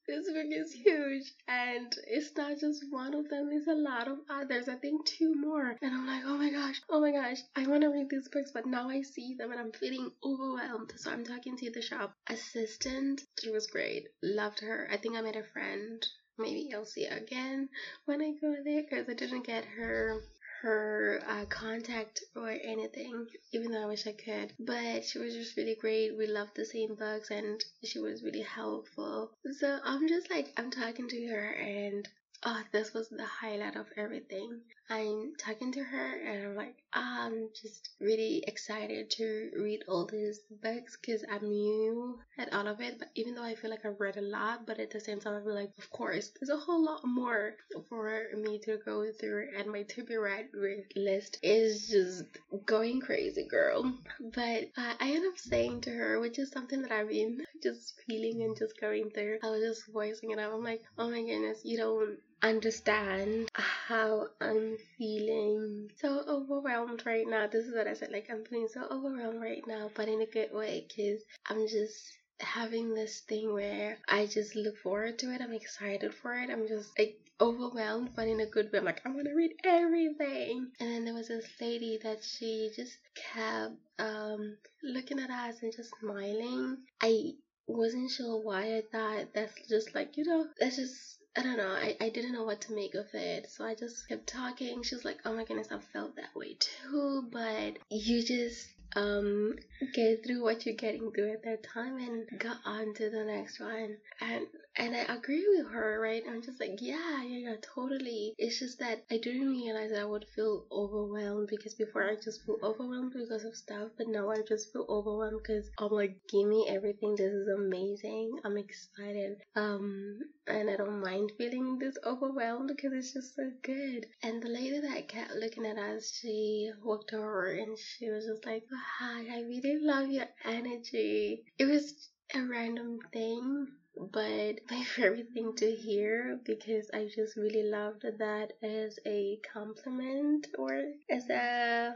this 0.10 0.26
book 0.26 0.48
is 0.50 0.74
huge 0.74 1.32
and 1.48 1.96
it's 2.08 2.36
not 2.36 2.60
just 2.60 2.84
one 2.90 3.14
of 3.14 3.30
them 3.30 3.50
it's 3.52 3.68
a 3.68 3.74
lot 3.74 4.08
of 4.08 4.18
others 4.28 4.68
i 4.68 4.74
think 4.74 5.06
two 5.06 5.36
more 5.36 5.78
and 5.84 5.94
i'm 5.94 6.08
like 6.08 6.24
oh 6.26 6.36
my 6.36 6.50
gosh 6.50 6.82
oh 6.90 7.00
my 7.00 7.12
gosh 7.12 7.38
i 7.56 7.68
want 7.68 7.84
to 7.84 7.90
read 7.90 8.10
these 8.10 8.28
books 8.30 8.50
but 8.52 8.66
now 8.66 8.90
i 8.90 9.04
see 9.04 9.36
them 9.38 9.52
and 9.52 9.60
i'm 9.60 9.72
feeling 9.72 10.10
overwhelmed 10.24 10.92
so 10.96 11.12
i'm 11.12 11.24
talking 11.24 11.56
to 11.56 11.70
the 11.70 11.82
shop 11.82 12.16
assistant 12.28 13.22
she 13.40 13.52
was 13.52 13.68
great 13.68 14.08
loved 14.24 14.62
her 14.62 14.90
i 14.92 14.98
think 14.98 15.16
i 15.16 15.22
made 15.22 15.36
a 15.36 15.44
friend 15.44 16.04
maybe 16.40 16.70
I'll 16.74 16.86
see 16.86 17.06
again 17.06 17.70
when 18.06 18.22
I 18.22 18.32
go 18.42 18.56
there 18.64 18.82
because 18.82 19.08
I 19.10 19.14
didn't 19.14 19.46
get 19.46 19.66
her 19.66 20.22
her 20.62 21.22
uh, 21.26 21.46
contact 21.46 22.24
or 22.36 22.50
anything, 22.50 23.28
even 23.54 23.72
though 23.72 23.84
I 23.84 23.88
wish 23.88 24.06
I 24.08 24.12
could. 24.12 24.54
But 24.60 25.06
she 25.06 25.20
was 25.20 25.34
just 25.34 25.56
really 25.56 25.76
great. 25.76 26.18
We 26.18 26.28
loved 26.28 26.56
the 26.56 26.66
same 26.66 26.96
books 26.96 27.32
and 27.32 27.64
she 27.84 28.00
was 28.00 28.24
really 28.24 28.42
helpful. 28.42 29.32
So 29.60 29.80
I'm 29.84 30.08
just 30.08 30.30
like, 30.30 30.52
I'm 30.58 30.72
talking 30.72 31.08
to 31.08 31.28
her 31.28 31.52
and 31.52 32.08
oh, 32.44 32.62
this 32.72 32.94
was 32.94 33.10
the 33.10 33.26
highlight 33.26 33.76
of 33.76 33.88
everything. 33.96 34.62
I'm 34.92 35.34
talking 35.38 35.72
to 35.74 35.84
her 35.84 36.20
and 36.26 36.48
I'm 36.48 36.56
like, 36.56 36.76
I'm 36.94 37.50
just 37.62 37.90
really 38.00 38.44
excited 38.48 39.12
to 39.12 39.52
read 39.56 39.84
all 39.88 40.06
these 40.06 40.40
books 40.64 40.98
because 41.00 41.24
I'm 41.32 41.48
new 41.48 42.18
at 42.40 42.52
all 42.54 42.68
of 42.68 42.82
it. 42.82 42.98
But 42.98 43.10
even 43.14 43.36
though 43.36 43.44
I 43.44 43.54
feel 43.54 43.70
like 43.70 43.86
I've 43.86 44.00
read 44.00 44.18
a 44.18 44.22
lot, 44.22 44.66
but 44.66 44.80
at 44.80 44.90
the 44.90 45.00
same 45.00 45.20
time, 45.20 45.40
I 45.40 45.44
feel 45.44 45.54
like, 45.54 45.74
of 45.78 45.92
course, 45.92 46.32
there's 46.40 46.50
a 46.50 46.58
whole 46.58 46.84
lot 46.84 47.06
more 47.06 47.54
for 47.88 48.24
me 48.36 48.58
to 48.66 48.80
go 48.84 49.06
through, 49.12 49.50
and 49.56 49.72
my 49.72 49.84
to 49.84 50.04
be 50.04 50.18
read 50.18 50.48
list 50.96 51.38
is 51.44 51.88
just 51.88 52.24
going 52.66 53.00
crazy, 53.00 53.44
girl. 53.44 53.94
But 54.34 54.72
uh, 54.76 54.94
I 55.00 55.12
end 55.12 55.28
up 55.28 55.38
saying 55.38 55.82
to 55.82 55.92
her, 55.92 56.20
which 56.20 56.40
is 56.40 56.52
something 56.52 56.82
that 56.82 56.92
I've 56.92 57.10
been 57.10 57.46
just 57.64 58.02
feeling 58.08 58.42
and 58.42 58.58
just 58.58 58.80
going 58.82 59.12
through. 59.12 59.38
I 59.44 59.52
was 59.52 59.62
just 59.62 59.94
voicing 59.94 60.32
it 60.32 60.40
out. 60.40 60.54
I'm 60.54 60.64
like, 60.64 60.82
oh 60.98 61.12
my 61.12 61.22
goodness, 61.22 61.62
you 61.64 61.78
don't 61.78 62.18
understand 62.42 63.50
how 63.54 64.28
I'm 64.42 64.78
feeling 64.98 65.92
so 65.98 66.24
overwhelmed 66.28 67.04
right 67.06 67.28
now. 67.28 67.48
This 67.48 67.66
is 67.66 67.76
what 67.76 67.88
I 67.88 67.94
said. 67.94 68.12
Like, 68.12 68.28
I'm 68.30 68.46
feeling 68.46 68.68
so 68.68 68.84
overwhelmed 68.90 69.42
right 69.42 69.64
now, 69.68 69.90
but 69.94 70.08
in 70.08 70.22
a 70.22 70.26
good 70.26 70.54
way 70.54 70.86
because 70.88 71.22
I'm 71.50 71.68
just 71.68 72.20
having 72.40 72.94
this 72.94 73.20
thing 73.22 73.54
where 73.54 73.98
I 74.08 74.26
just 74.26 74.56
look 74.56 74.78
forward 74.78 75.20
to 75.20 75.34
it. 75.34 75.42
I'm 75.42 75.54
excited 75.54 76.14
for 76.14 76.34
it. 76.34 76.50
I'm 76.50 76.68
just 76.68 76.98
like 76.98 77.20
overwhelmed, 77.42 78.12
but 78.16 78.28
in 78.28 78.40
a 78.40 78.46
good 78.46 78.72
way. 78.72 78.80
I'm 78.80 78.86
like, 78.86 79.02
I 79.06 79.10
want 79.10 79.28
to 79.28 79.36
read 79.36 79.56
everything. 79.64 80.72
And 80.80 80.90
then 80.90 81.06
there 81.06 81.14
was 81.14 81.28
this 81.28 81.48
lady 81.60 82.00
that 82.04 82.24
she 82.24 82.72
just 82.76 82.98
kept 83.16 83.76
um, 83.98 84.58
looking 84.84 85.20
at 85.20 85.30
us 85.30 85.62
and 85.62 85.74
just 85.76 85.92
smiling. 86.00 86.78
I 87.02 87.32
wasn't 87.68 88.12
sure 88.12 88.42
why 88.42 88.78
I 88.78 88.84
thought 88.92 89.34
that's 89.34 89.54
just 89.68 89.94
like, 89.94 90.18
you 90.18 90.26
know, 90.26 90.46
that's 90.60 90.78
just 90.78 91.19
I 91.40 91.42
don't 91.42 91.56
know. 91.56 91.70
I, 91.72 91.96
I 92.02 92.10
didn't 92.10 92.34
know 92.34 92.44
what 92.44 92.60
to 92.62 92.74
make 92.74 92.96
of 92.96 93.06
it. 93.14 93.50
So 93.50 93.64
I 93.64 93.74
just 93.74 94.10
kept 94.10 94.28
talking. 94.28 94.84
She 94.84 94.94
was 94.94 95.06
like, 95.06 95.20
oh 95.24 95.34
my 95.34 95.46
goodness, 95.46 95.70
I 95.72 95.78
felt 95.94 96.18
that 96.18 96.36
way 96.36 96.58
too. 96.60 97.30
But 97.32 97.78
you 97.90 98.22
just 98.22 98.68
um 98.94 99.56
get 99.94 100.26
through 100.26 100.44
what 100.44 100.66
you're 100.66 100.76
getting 100.76 101.12
through 101.12 101.32
at 101.32 101.44
that 101.44 101.64
time 101.64 101.98
and 101.98 102.28
go 102.40 102.52
on 102.66 102.94
to 102.96 103.10
the 103.10 103.24
next 103.24 103.58
one. 103.62 103.96
And 104.20 104.48
and 104.80 104.96
I 104.96 105.02
agree 105.14 105.46
with 105.56 105.68
her, 105.72 106.00
right? 106.02 106.24
I'm 106.28 106.42
just 106.42 106.60
like, 106.60 106.82
yeah, 106.82 107.22
yeah, 107.24 107.50
yeah, 107.50 107.56
totally. 107.76 108.34
It's 108.38 108.60
just 108.60 108.80
that 108.80 109.04
I 109.12 109.18
didn't 109.18 109.50
realize 109.50 109.92
I 109.92 110.06
would 110.06 110.26
feel 110.36 110.66
overwhelmed 110.72 111.50
because 111.50 111.74
before 111.76 112.10
I 112.10 112.16
just 112.16 112.46
feel 112.46 112.58
overwhelmed 112.64 113.14
because 113.14 113.44
of 113.44 113.56
stuff, 113.56 113.90
but 113.98 114.08
now 114.08 114.30
I 114.32 114.38
just 114.48 114.72
feel 114.72 114.86
overwhelmed 114.90 115.42
because 115.44 115.70
I'm 115.78 115.92
like, 115.92 116.16
give 116.30 116.48
me 116.48 116.66
everything. 116.70 117.16
This 117.16 117.34
is 117.34 117.48
amazing. 117.50 118.40
I'm 118.46 118.58
excited. 118.58 119.38
Um, 119.56 120.20
and 120.48 120.70
I 120.70 120.78
don't 120.78 121.02
mind 121.02 121.34
feeling 121.38 121.78
this 121.78 121.98
overwhelmed 122.06 122.70
because 122.70 122.94
it's 122.94 123.14
just 123.14 123.36
so 123.36 123.52
good. 123.64 124.08
And 124.24 124.42
the 124.42 124.48
lady 124.50 124.80
that 124.80 125.08
kept 125.10 125.36
looking 125.36 125.66
at 125.66 125.78
us, 125.78 126.12
she 126.22 126.72
walked 126.84 127.14
over 127.14 127.48
and 127.52 127.78
she 127.78 128.10
was 128.10 128.26
just 128.26 128.46
like, 128.46 128.64
hi, 129.00 129.26
I 129.30 129.42
really 129.42 129.78
love 129.82 130.10
your 130.10 130.28
energy. 130.46 131.44
It 131.58 131.66
was 131.66 132.10
a 132.34 132.42
random 132.42 133.00
thing 133.12 133.68
but 134.00 134.60
my 134.72 134.84
favorite 134.84 135.28
thing 135.34 135.54
to 135.58 135.72
hear 135.76 136.40
because 136.46 136.90
I 136.94 137.10
just 137.14 137.36
really 137.36 137.64
loved 137.64 138.04
that 138.04 138.54
as 138.64 138.98
a 139.06 139.40
compliment 139.54 140.48
or 140.58 140.84
as 141.10 141.30
a, 141.30 141.94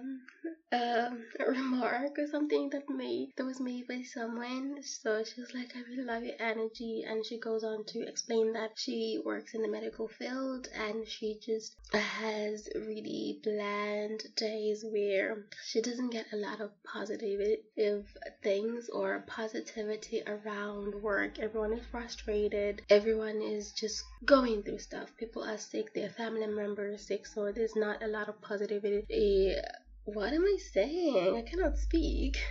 a 0.74 1.10
remark 1.48 2.20
or 2.20 2.28
something 2.28 2.70
that 2.72 2.90
made 2.90 3.30
that 3.38 3.46
was 3.46 3.62
made 3.62 3.88
by 3.88 4.02
someone. 4.02 4.84
So 4.84 5.24
she 5.24 5.40
was 5.40 5.54
like, 5.54 5.76
I 5.76 5.90
really 5.90 6.04
love 6.04 6.24
your 6.24 6.36
energy, 6.40 7.06
and 7.08 7.26
she 7.26 7.40
goes 7.40 7.64
on 7.64 7.86
to 7.86 8.06
explain 8.06 8.52
that 8.54 8.72
she 8.76 9.22
works 9.26 9.54
in 9.54 9.62
the 9.62 9.70
medical 9.70 10.08
field 10.08 10.68
and 10.78 11.08
she 11.08 11.40
just 11.42 11.76
has 11.94 12.68
really 12.76 13.40
bland 13.44 14.24
days 14.36 14.84
where 14.84 15.46
she 15.66 15.82
doesn't 15.82 16.10
get 16.10 16.26
a 16.34 16.38
lot 16.38 16.60
of 16.60 16.72
positive 16.84 17.40
eh, 17.78 18.00
things 18.42 18.90
or 18.90 19.24
positivity 19.28 20.22
around 20.28 20.96
work. 21.02 21.40
Everyone 21.40 21.74
is 21.74 21.93
frustrated. 21.94 22.82
Everyone 22.90 23.40
is 23.40 23.72
just 23.72 24.04
going 24.26 24.64
through 24.64 24.80
stuff. 24.80 25.16
People 25.16 25.44
are 25.44 25.60
sick, 25.60 25.94
their 25.94 26.10
family 26.10 26.48
members 26.48 27.06
sick, 27.06 27.28
so 27.28 27.52
there's 27.52 27.76
not 27.76 28.02
a 28.02 28.08
lot 28.08 28.30
of 28.30 28.42
positivity. 28.42 29.54
What 30.06 30.34
am 30.34 30.44
I 30.44 30.58
saying? 30.74 31.38
I 31.38 31.48
cannot 31.48 31.78
speak. 31.78 32.42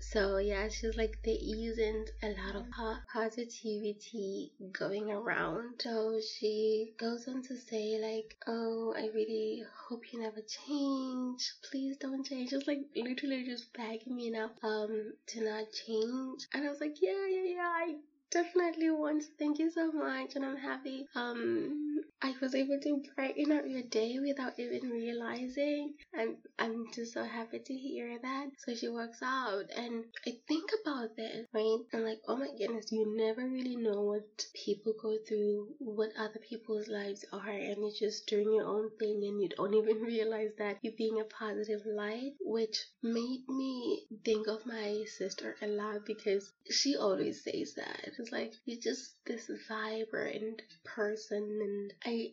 So 0.00 0.36
yeah, 0.36 0.68
she's 0.68 0.96
like 0.96 1.18
there 1.24 1.36
isn't 1.40 2.10
a 2.22 2.28
lot 2.40 2.54
of 2.54 2.66
positivity 3.12 4.52
going 4.72 5.10
around. 5.10 5.80
So 5.80 6.20
she 6.20 6.94
goes 6.96 7.26
on 7.26 7.42
to 7.48 7.56
say 7.56 7.98
like, 7.98 8.36
"Oh, 8.46 8.94
I 8.96 9.08
really 9.12 9.64
hope 9.88 10.12
you 10.12 10.20
never 10.20 10.42
change. 10.42 11.52
Please 11.68 11.96
don't 11.96 12.24
change." 12.24 12.50
Just 12.50 12.68
like 12.68 12.82
literally 12.94 13.44
just 13.44 13.72
begging 13.72 14.14
me 14.14 14.30
now 14.30 14.50
um 14.62 15.14
to 15.28 15.44
not 15.44 15.64
change. 15.84 16.46
And 16.52 16.64
I 16.64 16.70
was 16.70 16.80
like, 16.80 16.96
"Yeah, 17.00 17.26
yeah, 17.36 17.46
yeah. 17.56 17.72
I 17.84 17.96
definitely 18.30 18.90
want 18.90 19.22
to 19.22 19.28
thank 19.38 19.58
you 19.58 19.70
so 19.70 19.92
much 19.92 20.34
and 20.36 20.44
I'm 20.44 20.56
happy 20.56 21.06
um 21.14 21.93
I 22.22 22.34
was 22.40 22.54
able 22.54 22.80
to 22.80 23.02
brighten 23.14 23.52
up 23.52 23.64
your 23.66 23.82
day 23.82 24.18
without 24.18 24.58
even 24.58 24.88
realizing. 24.88 25.94
I'm 26.16 26.38
I'm 26.58 26.86
just 26.94 27.12
so 27.12 27.22
happy 27.22 27.58
to 27.58 27.74
hear 27.74 28.18
that. 28.18 28.46
So 28.58 28.74
she 28.74 28.88
walks 28.88 29.22
out 29.22 29.64
and 29.76 30.04
I 30.26 30.32
think 30.48 30.70
about 30.82 31.16
this, 31.16 31.46
right? 31.52 31.78
I'm 31.92 32.04
like, 32.04 32.20
oh 32.26 32.36
my 32.36 32.48
goodness, 32.56 32.90
you 32.92 33.14
never 33.16 33.42
really 33.48 33.76
know 33.76 34.00
what 34.02 34.46
people 34.54 34.94
go 35.02 35.16
through, 35.28 35.74
what 35.78 36.10
other 36.18 36.40
people's 36.48 36.88
lives 36.88 37.24
are, 37.32 37.50
and 37.50 37.76
you're 37.78 37.90
just 37.98 38.26
doing 38.26 38.52
your 38.54 38.66
own 38.66 38.90
thing 38.98 39.22
and 39.24 39.40
you 39.42 39.48
don't 39.50 39.74
even 39.80 40.00
realize 40.00 40.52
that 40.58 40.78
you're 40.82 40.94
being 40.96 41.20
a 41.20 41.24
positive 41.24 41.82
light, 41.84 42.32
which 42.40 42.86
made 43.02 43.44
me 43.48 44.06
think 44.24 44.46
of 44.48 44.64
my 44.66 45.04
sister 45.18 45.56
a 45.62 45.66
lot 45.66 46.06
because 46.06 46.52
she 46.70 46.96
always 46.96 47.44
says 47.44 47.74
that. 47.74 48.00
It's 48.18 48.32
like 48.32 48.52
you're 48.64 48.80
just 48.80 49.16
this 49.26 49.50
vibrant 49.68 50.62
person 50.84 51.42
and 51.42 51.92
I 52.04 52.32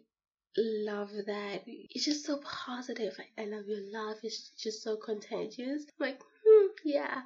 love 0.58 1.12
that. 1.28 1.64
It's 1.66 2.06
just 2.06 2.26
so 2.26 2.40
positive. 2.44 3.18
I, 3.20 3.42
I 3.44 3.46
love 3.46 3.66
your 3.68 3.80
love. 3.92 4.18
It's 4.24 4.50
just 4.50 4.84
so 4.84 4.98
contagious. 4.98 5.84
I'm 6.00 6.08
like, 6.08 6.20
hmm, 6.46 6.66
hmm, 6.66 6.68
yeah 6.86 7.22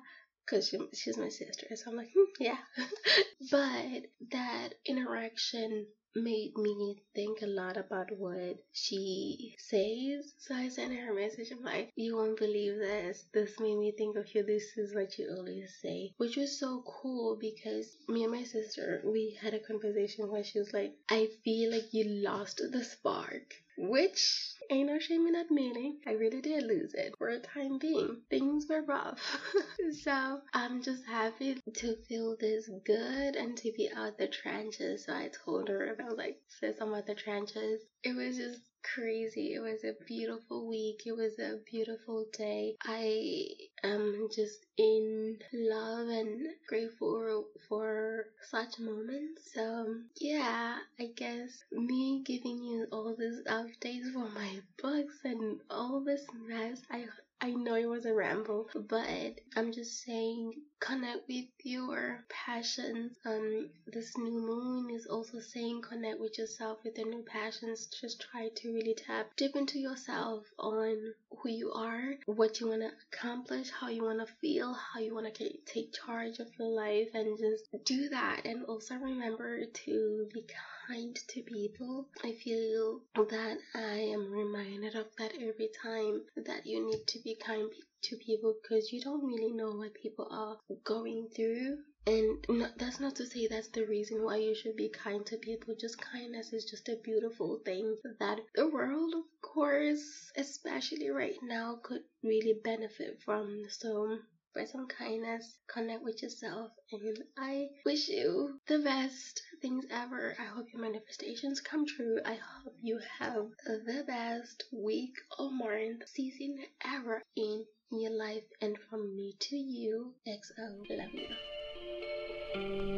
because 0.45 0.69
she, 0.69 0.77
she's 0.93 1.17
my 1.17 1.29
sister. 1.29 1.67
So 1.75 1.91
I'm 1.91 1.97
like, 1.97 2.11
hmm, 2.15 2.29
yeah. 2.39 2.57
but 3.51 4.03
that 4.31 4.69
interaction 4.85 5.87
made 6.15 6.57
me 6.57 7.03
think 7.13 7.41
a 7.41 7.47
lot 7.47 7.77
about 7.77 8.09
what 8.17 8.57
she 8.71 9.55
says. 9.57 10.33
So 10.39 10.55
I 10.55 10.69
sent 10.69 10.93
her 10.93 11.11
a 11.11 11.15
message. 11.15 11.51
I'm 11.51 11.63
like, 11.63 11.91
you 11.95 12.15
won't 12.15 12.39
believe 12.39 12.77
this. 12.79 13.25
This 13.33 13.59
made 13.59 13.77
me 13.77 13.91
think 13.91 14.17
of 14.17 14.33
you. 14.33 14.43
This 14.43 14.77
is 14.77 14.95
what 14.95 15.17
you 15.19 15.29
always 15.35 15.75
say. 15.81 16.13
Which 16.17 16.37
was 16.37 16.59
so 16.59 16.83
cool 16.87 17.37
because 17.39 17.97
me 18.07 18.23
and 18.23 18.31
my 18.31 18.43
sister, 18.43 19.01
we 19.05 19.37
had 19.41 19.53
a 19.53 19.59
conversation 19.59 20.29
where 20.31 20.43
she 20.43 20.59
was 20.59 20.73
like, 20.73 20.95
I 21.09 21.29
feel 21.43 21.71
like 21.71 21.93
you 21.93 22.05
lost 22.05 22.61
the 22.71 22.83
spark. 22.83 23.53
Which 23.77 24.54
ain't 24.69 24.87
no 24.87 24.99
shame 24.99 25.27
in 25.27 25.35
admitting, 25.35 25.99
I 26.07 26.11
really 26.11 26.41
did 26.41 26.63
lose 26.63 26.93
it 26.93 27.15
for 27.17 27.29
a 27.29 27.39
time 27.39 27.77
being. 27.77 28.21
Things 28.29 28.67
were 28.69 28.81
rough. 28.83 29.19
so 30.03 30.41
I'm 30.53 30.81
just 30.81 31.05
happy 31.05 31.57
to 31.73 31.95
feel 32.07 32.35
this 32.39 32.69
good 32.85 33.35
and 33.35 33.57
to 33.57 33.71
be 33.75 33.89
out 33.95 34.17
the 34.17 34.27
trenches. 34.27 35.05
So 35.05 35.13
I 35.13 35.29
told 35.45 35.69
her 35.69 35.93
about 35.93 36.17
like, 36.17 36.37
sis, 36.47 36.77
I'm 36.81 36.93
out 36.93 37.05
the 37.07 37.15
trenches. 37.15 37.81
It 38.03 38.15
was 38.15 38.37
just 38.37 38.61
crazy. 38.93 39.53
It 39.53 39.59
was 39.61 39.83
a 39.83 39.93
beautiful 40.05 40.67
week. 40.67 41.03
It 41.05 41.13
was 41.13 41.39
a 41.39 41.57
beautiful 41.69 42.25
day. 42.37 42.75
I 42.85 43.47
am 43.83 44.29
just 44.33 44.65
in 44.77 45.37
love 45.53 46.07
and 46.07 46.47
grateful 46.67 47.47
for 47.67 48.27
such 48.49 48.79
moments. 48.79 49.51
So, 49.53 49.95
yeah, 50.19 50.77
I 50.99 51.07
guess 51.15 51.63
me 51.71 52.21
giving 52.25 52.63
you 52.63 52.87
all 52.91 53.15
these 53.17 53.41
updates 53.47 54.13
for 54.13 54.29
my 54.29 54.59
books 54.81 55.15
and 55.23 55.59
all 55.69 56.01
this 56.01 56.25
mess, 56.47 56.81
I 56.91 57.05
I 57.41 57.51
know 57.51 57.75
it 57.75 57.85
was 57.87 58.05
a 58.05 58.13
ramble, 58.13 58.69
but 58.73 59.39
I'm 59.55 59.73
just 59.73 60.03
saying 60.03 60.53
connect 60.79 61.27
with 61.27 61.45
your 61.63 62.23
passions. 62.29 63.13
Um, 63.25 63.69
this 63.87 64.17
new 64.17 64.39
moon 64.39 64.89
is 64.89 65.05
also 65.07 65.39
saying 65.39 65.81
connect 65.81 66.19
with 66.19 66.37
yourself 66.37 66.79
with 66.83 66.97
your 66.97 67.07
new 67.07 67.23
passions. 67.23 67.87
Just 68.01 68.21
try 68.31 68.49
to 68.49 68.73
really 68.73 68.93
tap 68.93 69.27
deep 69.37 69.55
into 69.55 69.79
yourself 69.79 70.43
on 70.59 71.13
who 71.29 71.49
you 71.49 71.71
are, 71.71 72.15
what 72.25 72.59
you 72.59 72.67
want 72.69 72.81
to 72.81 72.91
accomplish, 73.11 73.69
how 73.69 73.89
you 73.89 74.03
want 74.03 74.19
to 74.19 74.33
feel, 74.41 74.73
how 74.73 74.99
you 74.99 75.13
want 75.13 75.33
to 75.33 75.49
take 75.65 75.93
charge 75.93 76.39
of 76.39 76.47
your 76.59 76.69
life, 76.69 77.09
and 77.13 77.37
just 77.37 77.65
do 77.85 78.09
that. 78.09 78.41
And 78.45 78.65
also 78.65 78.95
remember 78.95 79.65
to 79.65 80.27
be 80.33 80.45
kind 80.87 81.15
to 81.29 81.41
people. 81.41 82.07
I 82.23 82.33
feel 82.33 83.01
that 83.15 83.57
I 83.73 83.97
am 84.13 84.31
reminded 84.31 84.95
of 84.95 85.07
that 85.17 85.33
every 85.35 85.69
time 85.81 86.21
that 86.45 86.65
you 86.65 86.85
need 86.85 87.07
to 87.07 87.19
be 87.19 87.35
kind 87.35 87.71
to 88.05 88.17
people 88.17 88.55
because 88.61 88.91
you 88.91 89.01
don't 89.01 89.25
really 89.25 89.51
know 89.51 89.71
what 89.71 89.93
people 89.93 90.27
are 90.31 90.57
going 90.83 91.27
through. 91.35 91.77
And 92.07 92.45
that's 92.77 92.99
not 92.99 93.15
to 93.15 93.25
say 93.25 93.47
that's 93.47 93.69
the 93.69 93.85
reason 93.85 94.23
why 94.23 94.37
you 94.37 94.53
should 94.53 94.75
be 94.75 94.89
kind 94.89 95.25
to 95.25 95.37
people. 95.37 95.73
Just 95.79 95.99
kindness 95.99 96.53
is 96.53 96.65
just 96.65 96.87
a 96.87 96.97
beautiful 97.03 97.59
thing 97.65 97.97
that 98.19 98.41
the 98.53 98.69
world, 98.69 99.15
of 99.15 99.23
course, 99.41 100.31
especially 100.37 101.09
right 101.09 101.37
now, 101.41 101.79
could 101.81 102.03
really 102.21 102.53
benefit 102.63 103.17
from. 103.25 103.65
So 103.69 104.19
spread 104.55 104.69
some 104.69 104.87
kindness, 104.87 105.57
connect 105.67 106.01
with 106.01 106.23
yourself, 106.23 106.71
and 106.89 107.17
I 107.37 107.67
wish 107.85 108.07
you 108.07 108.57
the 108.67 108.79
best 108.79 109.41
things 109.61 109.83
ever. 109.91 110.33
I 110.39 110.45
hope 110.45 110.67
your 110.71 110.81
manifestations 110.81 111.59
come 111.59 111.85
true. 111.85 112.19
I 112.25 112.35
hope 112.35 112.73
you 112.81 112.97
have 113.19 113.47
the 113.65 114.05
best 114.07 114.63
week 114.71 115.15
or 115.37 115.51
month, 115.51 116.07
season 116.07 116.59
ever 116.85 117.21
in 117.35 117.65
your 117.91 118.11
life. 118.11 118.45
And 118.61 118.77
from 118.89 119.13
me 119.13 119.35
to 119.41 119.57
you, 119.57 120.13
XO, 120.25 120.85
love 120.89 121.13
you. 121.13 122.94